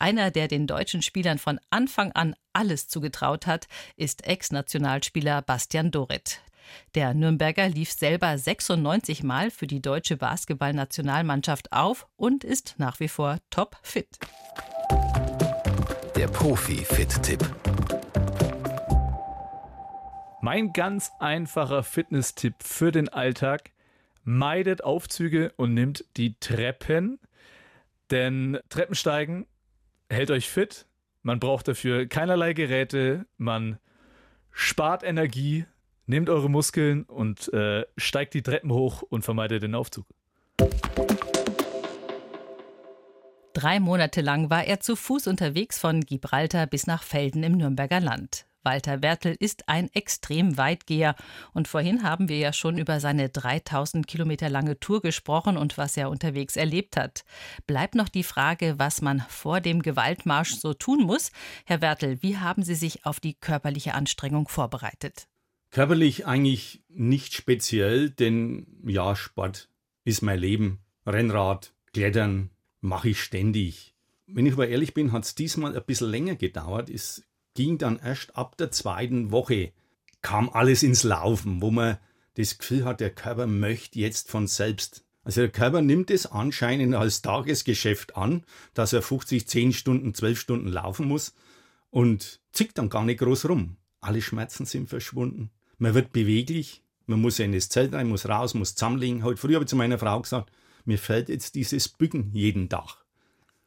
Einer, 0.00 0.30
der 0.30 0.48
den 0.48 0.66
deutschen 0.66 1.02
Spielern 1.02 1.36
von 1.36 1.60
Anfang 1.68 2.10
an 2.12 2.34
alles 2.54 2.88
zugetraut 2.88 3.46
hat, 3.46 3.68
ist 3.96 4.26
Ex-Nationalspieler 4.26 5.42
Bastian 5.42 5.90
Doret. 5.90 6.40
Der 6.94 7.12
Nürnberger 7.12 7.68
lief 7.68 7.92
selber 7.92 8.38
96 8.38 9.22
Mal 9.22 9.50
für 9.50 9.66
die 9.66 9.82
deutsche 9.82 10.16
Basketballnationalmannschaft 10.16 11.72
auf 11.72 12.06
und 12.16 12.44
ist 12.44 12.76
nach 12.78 12.98
wie 12.98 13.08
vor 13.08 13.40
topfit. 13.50 14.18
Der 16.16 16.28
Profi-Fit-Tipp. 16.28 17.44
Mein 20.40 20.72
ganz 20.72 21.12
einfacher 21.18 21.82
Fitness-Tipp 21.82 22.54
für 22.60 22.90
den 22.90 23.10
Alltag: 23.10 23.72
Meidet 24.24 24.82
Aufzüge 24.82 25.52
und 25.58 25.74
nimmt 25.74 26.06
die 26.16 26.40
Treppen. 26.40 27.18
Denn 28.10 28.58
Treppensteigen 28.70 29.46
hält 30.10 30.30
euch 30.30 30.48
fit. 30.48 30.86
Man 31.22 31.40
braucht 31.40 31.68
dafür 31.68 32.06
keinerlei 32.06 32.52
Geräte. 32.52 33.26
Man 33.36 33.78
spart 34.50 35.02
Energie, 35.02 35.64
nehmt 36.06 36.28
eure 36.28 36.50
Muskeln 36.50 37.04
und 37.04 37.52
äh, 37.52 37.84
steigt 37.96 38.34
die 38.34 38.42
Treppen 38.42 38.72
hoch 38.72 39.02
und 39.02 39.24
vermeidet 39.24 39.62
den 39.62 39.74
Aufzug. 39.74 40.06
Drei 43.52 43.80
Monate 43.80 44.20
lang 44.20 44.48
war 44.48 44.64
er 44.64 44.80
zu 44.80 44.96
Fuß 44.96 45.26
unterwegs 45.26 45.78
von 45.78 46.00
Gibraltar 46.00 46.66
bis 46.66 46.86
nach 46.86 47.02
Felden 47.02 47.42
im 47.42 47.52
Nürnberger 47.52 48.00
Land. 48.00 48.46
Walter 48.62 49.02
Wertel 49.02 49.36
ist 49.38 49.68
ein 49.68 49.88
Extremweitgeher. 49.92 51.16
Und 51.52 51.68
vorhin 51.68 52.02
haben 52.02 52.28
wir 52.28 52.38
ja 52.38 52.52
schon 52.52 52.78
über 52.78 53.00
seine 53.00 53.28
3000 53.28 54.06
Kilometer 54.06 54.48
lange 54.48 54.78
Tour 54.78 55.00
gesprochen 55.00 55.56
und 55.56 55.78
was 55.78 55.96
er 55.96 56.10
unterwegs 56.10 56.56
erlebt 56.56 56.96
hat. 56.96 57.24
Bleibt 57.66 57.94
noch 57.94 58.08
die 58.08 58.22
Frage, 58.22 58.74
was 58.78 59.02
man 59.02 59.24
vor 59.28 59.60
dem 59.60 59.82
Gewaltmarsch 59.82 60.54
so 60.54 60.74
tun 60.74 61.02
muss. 61.02 61.30
Herr 61.64 61.80
Wertel, 61.80 62.22
wie 62.22 62.36
haben 62.36 62.62
Sie 62.62 62.74
sich 62.74 63.06
auf 63.06 63.20
die 63.20 63.34
körperliche 63.34 63.94
Anstrengung 63.94 64.48
vorbereitet? 64.48 65.26
Körperlich 65.70 66.26
eigentlich 66.26 66.82
nicht 66.88 67.34
speziell, 67.34 68.10
denn 68.10 68.66
ja, 68.84 69.14
Sport 69.14 69.68
ist 70.04 70.22
mein 70.22 70.38
Leben. 70.38 70.80
Rennrad, 71.06 71.72
Klettern 71.92 72.50
mache 72.80 73.10
ich 73.10 73.22
ständig. 73.22 73.94
Wenn 74.26 74.46
ich 74.46 74.52
aber 74.52 74.68
ehrlich 74.68 74.94
bin, 74.94 75.12
hat 75.12 75.24
es 75.24 75.34
diesmal 75.34 75.76
ein 75.76 75.84
bisschen 75.84 76.10
länger 76.10 76.36
gedauert. 76.36 76.90
Es 76.90 77.24
ging 77.54 77.78
dann 77.78 77.98
erst 77.98 78.36
ab 78.36 78.56
der 78.56 78.70
zweiten 78.70 79.30
Woche, 79.30 79.72
kam 80.22 80.50
alles 80.50 80.82
ins 80.82 81.02
Laufen, 81.02 81.62
wo 81.62 81.70
man 81.70 81.98
das 82.34 82.58
Gefühl 82.58 82.84
hat, 82.84 83.00
der 83.00 83.10
Körper 83.10 83.46
möchte 83.46 83.98
jetzt 83.98 84.30
von 84.30 84.46
selbst. 84.46 85.04
Also 85.22 85.42
der 85.42 85.50
Körper 85.50 85.82
nimmt 85.82 86.10
es 86.10 86.26
anscheinend 86.26 86.94
als 86.94 87.22
Tagesgeschäft 87.22 88.16
an, 88.16 88.44
dass 88.74 88.92
er 88.92 89.02
50, 89.02 89.46
10 89.46 89.72
Stunden, 89.72 90.14
12 90.14 90.40
Stunden 90.40 90.68
laufen 90.68 91.06
muss 91.06 91.34
und 91.90 92.40
zickt 92.52 92.78
dann 92.78 92.88
gar 92.88 93.04
nicht 93.04 93.20
groß 93.20 93.48
rum. 93.48 93.76
Alle 94.00 94.22
Schmerzen 94.22 94.64
sind 94.64 94.88
verschwunden. 94.88 95.50
Man 95.78 95.94
wird 95.94 96.12
beweglich, 96.12 96.82
man 97.06 97.20
muss 97.20 97.38
ja 97.38 97.44
in 97.44 97.52
das 97.52 97.68
Zelt 97.68 97.92
rein, 97.92 98.08
muss 98.08 98.28
raus, 98.28 98.54
muss 98.54 98.74
zusammenlegen. 98.74 99.24
Heute 99.24 99.38
früh 99.38 99.54
habe 99.54 99.64
ich 99.64 99.68
zu 99.68 99.76
meiner 99.76 99.98
Frau 99.98 100.20
gesagt, 100.20 100.50
mir 100.84 100.98
fällt 100.98 101.28
jetzt 101.28 101.54
dieses 101.54 101.88
Bücken 101.88 102.30
jeden 102.32 102.68
Tag. 102.68 102.99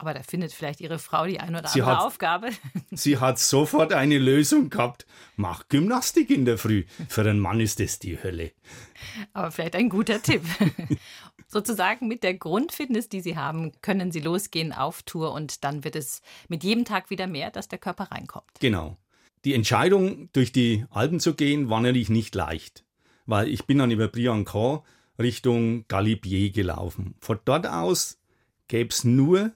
Aber 0.03 0.13
da 0.13 0.21
findet 0.21 0.51
vielleicht 0.51 0.81
Ihre 0.81 0.99
Frau 0.99 1.25
die 1.25 1.39
eine 1.39 1.59
oder 1.59 1.69
sie 1.69 1.81
andere 1.81 1.97
hat, 1.97 2.03
Aufgabe. 2.03 2.49
Sie 2.91 3.19
hat 3.19 3.39
sofort 3.39 3.93
eine 3.93 4.19
Lösung 4.19 4.69
gehabt. 4.69 5.05
Mach 5.37 5.69
Gymnastik 5.69 6.29
in 6.29 6.43
der 6.43 6.57
Früh. 6.57 6.83
Für 7.07 7.21
einen 7.21 7.39
Mann 7.39 7.61
ist 7.61 7.79
das 7.79 7.99
die 7.99 8.21
Hölle. 8.21 8.51
Aber 9.31 9.49
vielleicht 9.51 9.77
ein 9.77 9.87
guter 9.87 10.21
Tipp. 10.21 10.41
Sozusagen 11.47 12.09
mit 12.09 12.21
der 12.21 12.33
Grundfitness, 12.33 13.07
die 13.07 13.21
Sie 13.21 13.37
haben, 13.37 13.71
können 13.81 14.11
Sie 14.11 14.19
losgehen 14.19 14.73
auf 14.73 15.03
Tour 15.03 15.31
und 15.31 15.63
dann 15.63 15.85
wird 15.85 15.95
es 15.95 16.21
mit 16.49 16.65
jedem 16.65 16.83
Tag 16.83 17.09
wieder 17.09 17.27
mehr, 17.27 17.49
dass 17.49 17.69
der 17.69 17.79
Körper 17.79 18.11
reinkommt. 18.11 18.59
Genau. 18.59 18.97
Die 19.45 19.53
Entscheidung, 19.53 20.27
durch 20.33 20.51
die 20.51 20.83
Alpen 20.89 21.21
zu 21.21 21.33
gehen, 21.33 21.69
war 21.69 21.79
natürlich 21.79 22.09
nicht 22.09 22.35
leicht. 22.35 22.83
Weil 23.25 23.47
ich 23.47 23.67
bin 23.67 23.77
dann 23.77 23.91
über 23.91 24.07
Briançon 24.07 24.81
Richtung 25.17 25.87
Galibier 25.87 26.51
gelaufen. 26.51 27.15
Von 27.21 27.39
dort 27.45 27.67
aus 27.67 28.19
gäbe 28.67 28.89
es 28.89 29.05
nur 29.05 29.53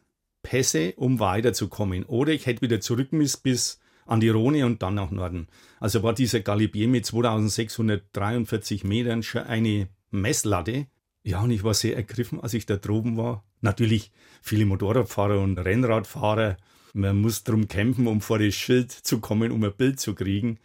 Pässe, 0.47 0.93
um 0.95 1.19
weiterzukommen. 1.19 2.05
Oder 2.05 2.31
ich 2.31 2.45
hätte 2.45 2.61
wieder 2.61 2.79
zurück 2.79 3.11
müssen 3.11 3.41
bis 3.43 3.81
an 4.05 4.21
die 4.21 4.29
Rhone 4.29 4.65
und 4.65 4.81
dann 4.81 4.95
nach 4.95 5.11
Norden. 5.11 5.49
Also 5.81 6.03
war 6.03 6.13
dieser 6.13 6.39
Galibier 6.39 6.87
mit 6.87 7.05
2643 7.05 8.85
Metern 8.85 9.23
schon 9.23 9.41
eine 9.41 9.89
Messlatte. 10.09 10.87
Ja, 11.21 11.41
und 11.41 11.51
ich 11.51 11.65
war 11.65 11.73
sehr 11.73 11.97
ergriffen, 11.97 12.39
als 12.39 12.53
ich 12.53 12.65
da 12.65 12.77
droben 12.77 13.17
war. 13.17 13.43
Natürlich 13.59 14.13
viele 14.41 14.65
Motorradfahrer 14.65 15.41
und 15.41 15.59
Rennradfahrer. 15.59 16.55
Man 16.93 17.19
muss 17.19 17.43
drum 17.43 17.67
kämpfen, 17.67 18.07
um 18.07 18.21
vor 18.21 18.39
das 18.39 18.55
Schild 18.55 18.93
zu 18.93 19.19
kommen, 19.19 19.51
um 19.51 19.61
ein 19.65 19.75
Bild 19.75 19.99
zu 19.99 20.15
kriegen. 20.15 20.59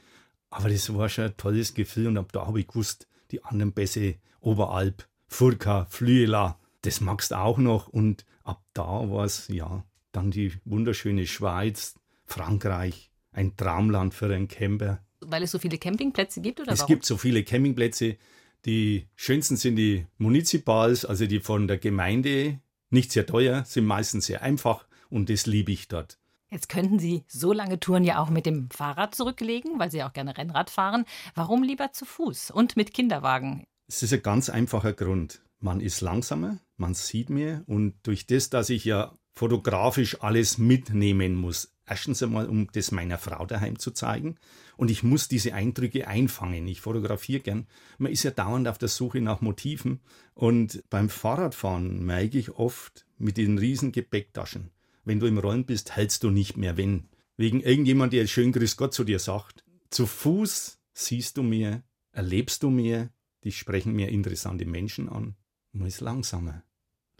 Aber 0.48 0.68
das 0.68 0.94
war 0.94 1.08
schon 1.08 1.24
ein 1.24 1.36
tolles 1.36 1.74
Gefühl 1.74 2.06
und 2.06 2.18
ab 2.18 2.30
da 2.30 2.46
habe 2.46 2.60
ich 2.60 2.68
gewusst, 2.68 3.08
die 3.32 3.42
anderen 3.42 3.72
Bässe, 3.72 4.14
Oberalp, 4.40 5.08
Furka, 5.26 5.86
Flüela, 5.86 6.60
das 6.82 7.00
magst 7.00 7.32
du 7.32 7.38
auch 7.38 7.58
noch. 7.58 7.88
Und 7.88 8.24
ab 8.44 8.62
da 8.74 9.10
war 9.10 9.24
es, 9.24 9.48
ja, 9.48 9.84
dann 10.12 10.30
die 10.30 10.52
wunderschöne 10.64 11.26
Schweiz, 11.26 11.94
Frankreich, 12.26 13.10
ein 13.32 13.56
Traumland 13.56 14.14
für 14.14 14.26
einen 14.34 14.48
Camper. 14.48 15.00
Weil 15.20 15.42
es 15.42 15.50
so 15.52 15.58
viele 15.58 15.78
Campingplätze 15.78 16.40
gibt 16.40 16.60
oder 16.60 16.72
Es 16.72 16.80
warum? 16.80 16.88
gibt 16.94 17.06
so 17.06 17.16
viele 17.16 17.44
Campingplätze. 17.44 18.16
Die 18.64 19.08
schönsten 19.16 19.56
sind 19.56 19.76
die 19.76 20.06
Municipals, 20.18 21.04
also 21.04 21.26
die 21.26 21.40
von 21.40 21.66
der 21.66 21.78
Gemeinde, 21.78 22.60
nicht 22.90 23.12
sehr 23.12 23.26
teuer, 23.26 23.64
sind 23.64 23.86
meistens 23.86 24.26
sehr 24.26 24.42
einfach 24.42 24.86
und 25.10 25.30
das 25.30 25.46
liebe 25.46 25.72
ich 25.72 25.88
dort. 25.88 26.18
Jetzt 26.50 26.68
könnten 26.68 26.98
Sie 26.98 27.24
so 27.28 27.52
lange 27.54 27.80
Touren 27.80 28.04
ja 28.04 28.18
auch 28.18 28.28
mit 28.28 28.44
dem 28.44 28.68
Fahrrad 28.70 29.14
zurücklegen, 29.14 29.78
weil 29.78 29.90
Sie 29.90 30.02
auch 30.02 30.12
gerne 30.12 30.36
Rennrad 30.36 30.68
fahren. 30.68 31.06
Warum 31.34 31.62
lieber 31.62 31.92
zu 31.92 32.04
Fuß 32.04 32.50
und 32.50 32.76
mit 32.76 32.92
Kinderwagen? 32.92 33.64
Es 33.88 34.02
ist 34.02 34.12
ein 34.12 34.22
ganz 34.22 34.50
einfacher 34.50 34.92
Grund. 34.92 35.40
Man 35.60 35.80
ist 35.80 36.02
langsamer, 36.02 36.58
man 36.82 36.94
sieht 36.94 37.30
mehr 37.30 37.62
und 37.66 37.94
durch 38.02 38.26
das, 38.26 38.50
dass 38.50 38.68
ich 38.68 38.84
ja 38.84 39.16
fotografisch 39.34 40.20
alles 40.20 40.58
mitnehmen 40.58 41.36
muss, 41.36 41.72
erstens 41.86 42.22
einmal, 42.22 42.48
um 42.48 42.68
das 42.72 42.90
meiner 42.90 43.18
Frau 43.18 43.46
daheim 43.46 43.78
zu 43.78 43.92
zeigen 43.92 44.36
und 44.76 44.90
ich 44.90 45.04
muss 45.04 45.28
diese 45.28 45.54
Eindrücke 45.54 46.08
einfangen. 46.08 46.66
Ich 46.66 46.80
fotografiere 46.80 47.40
gern. 47.40 47.66
Man 47.98 48.12
ist 48.12 48.24
ja 48.24 48.32
dauernd 48.32 48.66
auf 48.66 48.78
der 48.78 48.88
Suche 48.88 49.20
nach 49.20 49.40
Motiven 49.40 50.00
und 50.34 50.82
beim 50.90 51.08
Fahrradfahren 51.08 52.04
merke 52.04 52.38
ich 52.38 52.50
oft 52.50 53.06
mit 53.16 53.36
den 53.36 53.58
riesen 53.58 53.92
Gepäcktaschen, 53.92 54.70
wenn 55.04 55.20
du 55.20 55.26
im 55.26 55.38
Rollen 55.38 55.64
bist, 55.64 55.96
hältst 55.96 56.24
du 56.24 56.30
nicht 56.30 56.56
mehr, 56.56 56.76
wenn 56.76 57.08
wegen 57.36 57.60
irgendjemand, 57.60 58.12
der 58.12 58.26
schön 58.26 58.52
Grüß 58.52 58.76
Gott 58.76 58.92
zu 58.92 59.04
dir 59.04 59.20
sagt. 59.20 59.64
Zu 59.88 60.06
Fuß 60.06 60.80
siehst 60.92 61.36
du 61.36 61.44
mehr, 61.44 61.84
erlebst 62.10 62.62
du 62.64 62.70
mehr, 62.70 63.10
dich 63.44 63.56
sprechen 63.56 63.92
mehr 63.92 64.08
interessante 64.08 64.66
Menschen 64.66 65.08
an. 65.08 65.36
Man 65.72 65.86
ist 65.86 66.00
langsamer 66.00 66.64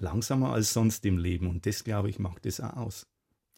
langsamer 0.03 0.53
als 0.53 0.73
sonst 0.73 1.07
im 1.07 1.17
Leben. 1.17 1.49
Und 1.49 1.65
das, 1.65 1.85
glaube 1.85 2.11
ich, 2.11 2.19
macht 2.19 2.45
es 2.45 2.61
auch 2.61 2.77
aus. 2.77 3.07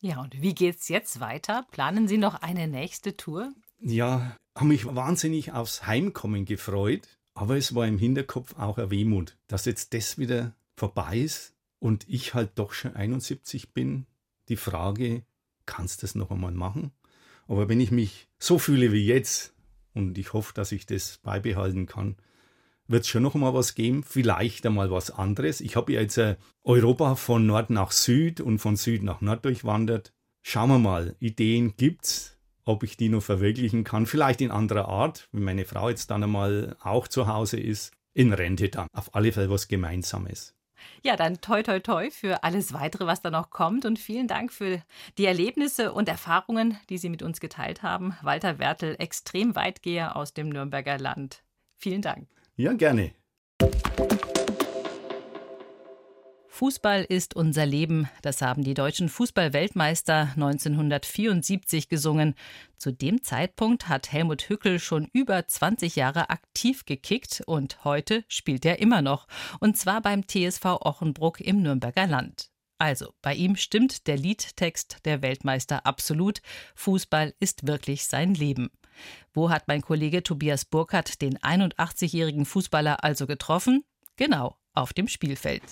Ja, 0.01 0.21
und 0.21 0.41
wie 0.41 0.55
geht's 0.55 0.89
jetzt 0.89 1.19
weiter? 1.19 1.67
Planen 1.71 2.07
Sie 2.07 2.19
noch 2.19 2.35
eine 2.35 2.69
nächste 2.69 3.17
Tour? 3.17 3.53
Ja, 3.81 4.37
habe 4.55 4.67
mich 4.67 4.87
wahnsinnig 4.87 5.53
aufs 5.53 5.87
Heimkommen 5.87 6.45
gefreut, 6.45 7.09
aber 7.35 7.57
es 7.57 7.75
war 7.75 7.87
im 7.87 7.99
Hinterkopf 7.99 8.55
auch 8.59 8.79
eine 8.79 8.91
Wehmut, 8.91 9.37
dass 9.47 9.65
jetzt 9.65 9.95
das 9.95 10.19
wieder 10.19 10.55
vorbei 10.77 11.19
ist 11.19 11.55
und 11.81 12.09
ich 12.09 12.35
halt 12.35 12.53
doch 12.57 12.73
schon 12.73 12.95
71 12.95 13.73
bin. 13.73 14.07
die 14.49 14.57
Frage, 14.57 15.25
kannst 15.65 16.03
du 16.03 16.07
das 16.07 16.15
noch 16.15 16.31
einmal 16.31 16.53
machen? 16.53 16.93
Aber 17.49 17.69
wenn 17.69 17.81
ich 17.81 17.91
mich 17.91 18.29
so 18.39 18.59
fühle 18.59 18.93
wie 18.93 19.07
jetzt, 19.07 19.55
und 19.95 20.19
ich 20.19 20.33
hoffe, 20.33 20.53
dass 20.55 20.73
ich 20.73 20.87
das 20.87 21.19
beibehalten 21.23 21.87
kann, 21.87 22.17
wird 22.87 23.03
es 23.03 23.09
schon 23.09 23.23
noch 23.23 23.35
mal 23.35 23.55
was 23.55 23.75
geben, 23.75 24.03
vielleicht 24.03 24.67
einmal 24.67 24.91
was 24.91 25.11
anderes. 25.11 25.61
Ich 25.61 25.77
habe 25.77 25.93
ja 25.93 26.01
jetzt 26.01 26.19
äh, 26.19 26.37
Europa 26.63 27.15
von 27.15 27.47
Nord 27.47 27.71
nach 27.71 27.91
Süd 27.91 28.41
und 28.41 28.59
von 28.59 28.77
Süd 28.77 29.03
nach 29.03 29.21
Nord 29.21 29.45
durchwandert. 29.45 30.13
Schauen 30.43 30.71
wir 30.71 30.79
mal, 30.79 31.17
Ideen 31.21 31.75
gibt's, 31.77 32.39
ob 32.65 32.83
ich 32.83 32.97
die 32.97 33.09
noch 33.09 33.23
verwirklichen 33.23 33.85
kann, 33.85 34.07
vielleicht 34.07 34.41
in 34.41 34.51
anderer 34.51 34.89
Art, 34.89 35.29
wenn 35.33 35.45
meine 35.45 35.65
Frau 35.65 35.89
jetzt 35.89 36.11
dann 36.11 36.23
einmal 36.23 36.77
auch 36.83 37.09
zu 37.09 37.27
Hause 37.27 37.59
ist, 37.59 37.93
in 38.13 38.33
Rente 38.33 38.69
dann. 38.69 38.89
Auf 38.93 39.15
alle 39.15 39.33
Fälle 39.33 39.51
was 39.51 39.69
Gemeinsames. 39.69 40.55
Ja, 41.03 41.17
dann 41.17 41.41
toi 41.41 41.63
toi 41.63 41.81
toi 41.81 42.11
für 42.11 42.45
alles 42.45 42.73
weitere, 42.73 43.07
was 43.07 43.23
da 43.23 43.31
noch 43.31 43.51
kommt 43.51 43.85
und 43.85 43.99
vielen 43.99 44.29
Dank 44.29 44.53
für 44.53 44.83
die 45.19 45.25
Erlebnisse 45.25 45.93
und 45.93 46.09
Erfahrungen, 46.09 46.79
die 46.91 46.99
Sie 46.99 47.09
mit 47.09 47.23
uns 47.23 47.41
geteilt 47.41 47.83
haben. 47.83 48.15
Walter 48.23 48.59
Wertel, 48.59 48.97
extrem 48.99 49.55
Weitgeher 49.55 50.17
aus 50.17 50.35
dem 50.35 50.51
Nürnberger 50.51 50.99
Land. 50.99 51.43
Vielen 51.77 52.03
Dank. 52.03 52.29
Ja, 52.57 52.73
gerne. 52.73 53.13
Fußball 56.47 57.03
ist 57.03 57.35
unser 57.35 57.67
Leben, 57.67 58.09
das 58.23 58.41
haben 58.41 58.63
die 58.63 58.75
deutschen 58.75 59.09
Fußballweltmeister 59.09 60.31
1974 60.37 61.89
gesungen. 61.89 62.37
Zu 62.79 62.93
dem 62.93 63.25
Zeitpunkt 63.25 63.89
hat 63.89 64.13
Helmut 64.13 64.49
Hückel 64.49 64.79
schon 64.79 65.09
über 65.13 65.49
20 65.49 65.97
Jahre 65.97 66.31
aktiv 66.31 66.85
gekickt 66.85 67.43
und 67.47 67.83
heute 67.83 68.25
spielt 68.29 68.65
er 68.65 68.79
immer 68.79 69.03
noch, 69.03 69.27
und 69.59 69.77
zwar 69.77 70.01
beim 70.01 70.29
TSV 70.29 70.65
Ochenbruck 70.81 71.41
im 71.41 71.61
Nürnberger 71.61 72.07
Land. 72.07 72.51
Also, 72.79 73.13
bei 73.21 73.35
ihm 73.35 73.57
stimmt 73.57 74.07
der 74.07 74.17
Liedtext 74.17 74.99
der 75.05 75.23
Weltmeister 75.23 75.87
absolut. 75.87 76.41
Fußball 76.77 77.35
ist 77.41 77.67
wirklich 77.67 78.05
sein 78.05 78.35
Leben. 78.35 78.71
Wo 79.33 79.51
hat 79.51 79.69
mein 79.69 79.83
Kollege 79.83 80.23
Tobias 80.23 80.65
Burkhardt 80.65 81.21
den 81.23 81.39
81-jährigen 81.39 82.45
Fußballer 82.45 83.05
also 83.05 83.27
getroffen? 83.27 83.85
Genau, 84.17 84.57
auf 84.75 84.93
dem 84.93 85.09
Spielfeld. 85.09 85.63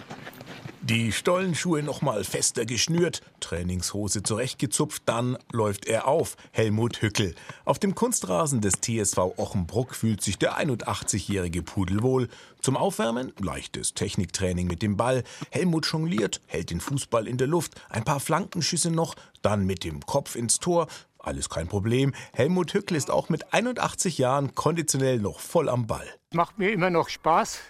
Die 0.85 1.13
Stollenschuhe 1.13 1.81
nochmal 1.81 2.25
fester 2.25 2.67
geschnürt, 2.67 3.21
Trainingshose 3.39 4.25
zurechtgezupft, 4.25 5.05
dann 5.07 5.39
läuft 5.53 5.87
er 5.87 6.09
auf, 6.09 6.37
Helmut 6.51 7.03
Hückel. 7.03 7.37
Auf 7.65 7.79
dem 7.79 7.95
Kunstrasen 7.95 8.61
des 8.61 8.81
TSV 8.81 9.17
Ochenbruck 9.37 9.95
fühlt 9.95 10.23
sich 10.23 10.39
der 10.39 10.59
81-jährige 10.59 11.63
Pudel 11.63 12.03
wohl. 12.03 12.29
Zum 12.61 12.77
Aufwärmen 12.77 13.33
leichtes 13.39 13.95
Techniktraining 13.95 14.67
mit 14.67 14.83
dem 14.83 14.97
Ball. 14.97 15.23
Helmut 15.51 15.87
jongliert, 15.87 16.41
hält 16.47 16.71
den 16.71 16.81
Fußball 16.81 17.29
in 17.29 17.39
der 17.39 17.47
Luft, 17.47 17.81
ein 17.89 18.03
paar 18.03 18.19
Flankenschüsse 18.19 18.91
noch, 18.91 19.15
dann 19.41 19.65
mit 19.65 19.85
dem 19.85 20.01
Kopf 20.05 20.35
ins 20.35 20.59
Tor. 20.59 20.89
Alles 21.23 21.49
kein 21.49 21.69
Problem. 21.69 22.13
Helmut 22.33 22.75
Hückel 22.75 22.97
ist 22.97 23.11
auch 23.11 23.29
mit 23.29 23.55
81 23.55 24.19
Jahren 24.19 24.57
konditionell 24.57 25.19
noch 25.19 25.39
voll 25.39 25.69
am 25.69 25.87
Ball. 25.87 26.07
Macht 26.35 26.59
mir 26.59 26.73
immer 26.73 26.91
noch 26.91 27.09
Spaß, 27.09 27.61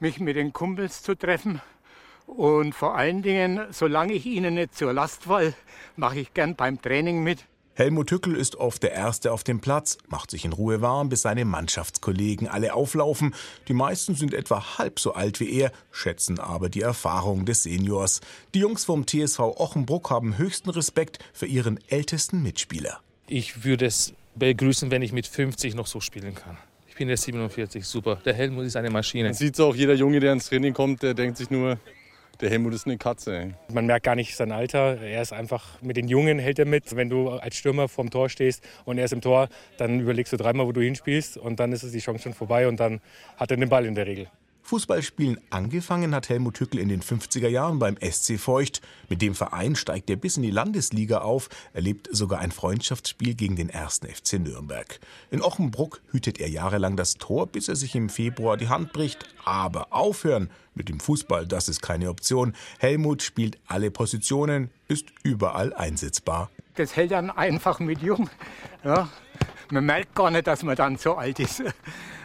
mich 0.00 0.18
mit 0.18 0.34
den 0.34 0.52
Kumpels 0.52 1.02
zu 1.02 1.14
treffen. 1.14 1.60
Und 2.26 2.74
vor 2.74 2.96
allen 2.96 3.22
Dingen, 3.22 3.66
solange 3.70 4.14
ich 4.14 4.26
ihnen 4.26 4.54
nicht 4.54 4.74
zur 4.74 4.92
Last 4.92 5.24
fall, 5.24 5.54
mache 5.96 6.18
ich 6.18 6.34
gern 6.34 6.56
beim 6.56 6.82
Training 6.82 7.22
mit. 7.22 7.46
Helmut 7.74 8.10
Hückel 8.10 8.36
ist 8.36 8.56
oft 8.56 8.82
der 8.82 8.92
Erste 8.92 9.32
auf 9.32 9.44
dem 9.44 9.60
Platz, 9.60 9.96
macht 10.08 10.30
sich 10.30 10.44
in 10.44 10.52
Ruhe 10.52 10.82
warm, 10.82 11.08
bis 11.08 11.22
seine 11.22 11.46
Mannschaftskollegen 11.46 12.46
alle 12.46 12.74
auflaufen. 12.74 13.34
Die 13.66 13.72
meisten 13.72 14.14
sind 14.14 14.34
etwa 14.34 14.76
halb 14.76 15.00
so 15.00 15.14
alt 15.14 15.40
wie 15.40 15.50
er, 15.50 15.72
schätzen 15.90 16.38
aber 16.38 16.68
die 16.68 16.82
Erfahrung 16.82 17.46
des 17.46 17.62
Seniors. 17.62 18.20
Die 18.52 18.58
Jungs 18.58 18.84
vom 18.84 19.06
TSV 19.06 19.38
Ochenbruck 19.40 20.10
haben 20.10 20.36
höchsten 20.36 20.68
Respekt 20.68 21.18
für 21.32 21.46
ihren 21.46 21.80
ältesten 21.88 22.42
Mitspieler. 22.42 23.00
Ich 23.26 23.64
würde 23.64 23.86
es 23.86 24.12
begrüßen, 24.34 24.90
wenn 24.90 25.00
ich 25.00 25.12
mit 25.12 25.26
50 25.26 25.74
noch 25.74 25.86
so 25.86 26.00
spielen 26.00 26.34
kann. 26.34 26.58
Ich 26.88 26.96
bin 26.96 27.08
jetzt 27.08 27.22
47, 27.22 27.86
super. 27.86 28.16
Der 28.16 28.34
Helmut 28.34 28.66
ist 28.66 28.76
eine 28.76 28.90
Maschine. 28.90 29.28
Man 29.28 29.34
sieht 29.34 29.58
auch, 29.58 29.74
jeder 29.74 29.94
Junge, 29.94 30.20
der 30.20 30.34
ins 30.34 30.50
Training 30.50 30.74
kommt, 30.74 31.02
der 31.02 31.14
denkt 31.14 31.38
sich 31.38 31.48
nur, 31.48 31.78
der 32.42 32.50
Helmut 32.50 32.74
ist 32.74 32.86
eine 32.86 32.98
Katze. 32.98 33.54
Man 33.72 33.86
merkt 33.86 34.04
gar 34.04 34.16
nicht 34.16 34.36
sein 34.36 34.50
Alter. 34.50 35.00
Er 35.00 35.22
ist 35.22 35.32
einfach 35.32 35.80
mit 35.80 35.96
den 35.96 36.08
Jungen 36.08 36.40
hält 36.40 36.58
er 36.58 36.66
mit. 36.66 36.94
Wenn 36.96 37.08
du 37.08 37.30
als 37.30 37.56
Stürmer 37.56 37.88
vorm 37.88 38.10
Tor 38.10 38.28
stehst 38.28 38.64
und 38.84 38.98
er 38.98 39.04
ist 39.04 39.12
im 39.12 39.20
Tor, 39.20 39.48
dann 39.78 40.00
überlegst 40.00 40.32
du 40.32 40.36
dreimal, 40.36 40.66
wo 40.66 40.72
du 40.72 40.80
hinspielst 40.80 41.36
und 41.38 41.60
dann 41.60 41.72
ist 41.72 41.84
es 41.84 41.92
die 41.92 42.00
Chance 42.00 42.24
schon 42.24 42.34
vorbei 42.34 42.66
und 42.66 42.80
dann 42.80 43.00
hat 43.36 43.52
er 43.52 43.56
den 43.56 43.68
Ball 43.68 43.86
in 43.86 43.94
der 43.94 44.06
Regel. 44.06 44.26
Fußballspielen 44.62 45.40
angefangen 45.50 46.14
hat 46.14 46.28
Helmut 46.28 46.58
Hückel 46.60 46.78
in 46.78 46.88
den 46.88 47.02
50er 47.02 47.48
Jahren 47.48 47.78
beim 47.78 47.96
SC 48.00 48.38
Feucht. 48.38 48.80
Mit 49.08 49.20
dem 49.20 49.34
Verein 49.34 49.76
steigt 49.76 50.08
er 50.08 50.16
bis 50.16 50.36
in 50.36 50.44
die 50.44 50.50
Landesliga 50.50 51.18
auf, 51.18 51.48
erlebt 51.72 52.08
sogar 52.12 52.38
ein 52.38 52.52
Freundschaftsspiel 52.52 53.34
gegen 53.34 53.56
den 53.56 53.70
1. 53.70 54.00
FC 54.04 54.34
Nürnberg. 54.34 55.00
In 55.30 55.42
Ochenbruck 55.42 56.00
hütet 56.10 56.40
er 56.40 56.48
jahrelang 56.48 56.96
das 56.96 57.14
Tor, 57.14 57.46
bis 57.46 57.68
er 57.68 57.76
sich 57.76 57.94
im 57.94 58.08
Februar 58.08 58.56
die 58.56 58.68
Hand 58.68 58.92
bricht. 58.92 59.26
Aber 59.44 59.88
aufhören 59.90 60.48
mit 60.74 60.88
dem 60.88 61.00
Fußball, 61.00 61.46
das 61.46 61.68
ist 61.68 61.82
keine 61.82 62.08
Option. 62.08 62.54
Helmut 62.78 63.22
spielt 63.22 63.58
alle 63.66 63.90
Positionen, 63.90 64.70
ist 64.88 65.06
überall 65.22 65.74
einsetzbar. 65.74 66.50
Das 66.76 66.96
hält 66.96 67.10
dann 67.10 67.30
einfach 67.30 67.80
mit 67.80 68.00
jung. 68.00 68.30
Ja, 68.84 69.10
man 69.70 69.84
merkt 69.84 70.14
gar 70.14 70.30
nicht, 70.30 70.46
dass 70.46 70.62
man 70.62 70.76
dann 70.76 70.96
so 70.96 71.14
alt 71.16 71.38
ist. 71.40 71.62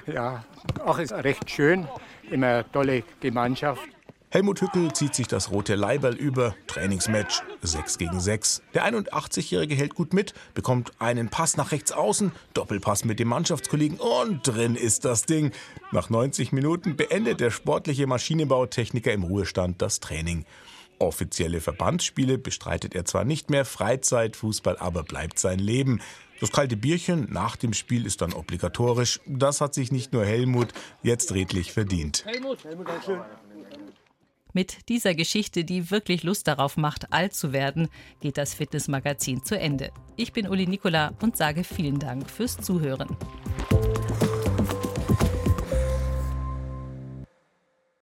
Ja, 0.09 0.45
auch 0.85 0.99
ist 0.99 1.11
recht 1.11 1.51
schön 1.51 1.85
immer 2.31 2.47
eine 2.47 2.71
tolle 2.71 3.03
Gemeinschaft. 3.19 3.81
Helmut 4.29 4.59
Hückel 4.59 4.91
zieht 4.91 5.15
sich 5.15 5.27
das 5.27 5.51
rote 5.51 5.75
Leiberl 5.75 6.13
über. 6.13 6.53
Trainingsmatch 6.67 7.43
6 7.61 7.97
gegen 7.97 8.19
6. 8.19 8.61
Der 8.73 8.85
81-Jährige 8.85 9.73
hält 9.73 9.95
gut 9.95 10.13
mit, 10.13 10.33
bekommt 10.53 10.91
einen 10.99 11.29
Pass 11.29 11.55
nach 11.55 11.71
rechts 11.71 11.93
außen, 11.93 12.33
Doppelpass 12.53 13.05
mit 13.05 13.19
dem 13.19 13.29
Mannschaftskollegen 13.29 13.97
und 13.99 14.45
drin 14.45 14.75
ist 14.75 15.05
das 15.05 15.23
Ding. 15.23 15.51
Nach 15.93 16.09
90 16.09 16.51
Minuten 16.51 16.97
beendet 16.97 17.39
der 17.39 17.51
sportliche 17.51 18.05
Maschinenbautechniker 18.05 19.13
im 19.13 19.23
Ruhestand 19.23 19.81
das 19.81 20.01
Training. 20.01 20.45
Offizielle 20.99 21.61
Verbandsspiele 21.61 22.37
bestreitet 22.37 22.95
er 22.95 23.05
zwar 23.05 23.23
nicht 23.23 23.49
mehr, 23.49 23.63
Freizeitfußball 23.63 24.77
aber 24.77 25.03
bleibt 25.03 25.39
sein 25.39 25.59
Leben. 25.59 26.01
Das 26.39 26.51
kalte 26.51 26.77
Bierchen 26.77 27.27
nach 27.31 27.55
dem 27.55 27.73
Spiel 27.73 28.05
ist 28.05 28.21
dann 28.21 28.33
obligatorisch. 28.33 29.19
Das 29.25 29.61
hat 29.61 29.73
sich 29.73 29.91
nicht 29.91 30.13
nur 30.13 30.25
Helmut 30.25 30.73
jetzt 31.03 31.33
redlich 31.33 31.71
verdient. 31.71 32.25
Helmut, 32.25 32.63
Helmut, 32.63 32.87
schön. 33.05 33.19
Mit 34.53 34.89
dieser 34.89 35.13
Geschichte, 35.13 35.63
die 35.63 35.91
wirklich 35.91 36.23
Lust 36.23 36.47
darauf 36.47 36.77
macht, 36.77 37.13
alt 37.13 37.33
zu 37.33 37.53
werden, 37.53 37.89
geht 38.21 38.37
das 38.37 38.53
Fitnessmagazin 38.53 39.43
zu 39.43 39.59
Ende. 39.59 39.91
Ich 40.15 40.33
bin 40.33 40.47
Uli 40.47 40.65
Nikola 40.65 41.13
und 41.21 41.37
sage 41.37 41.63
vielen 41.63 41.99
Dank 41.99 42.29
fürs 42.29 42.57
Zuhören. 42.57 43.15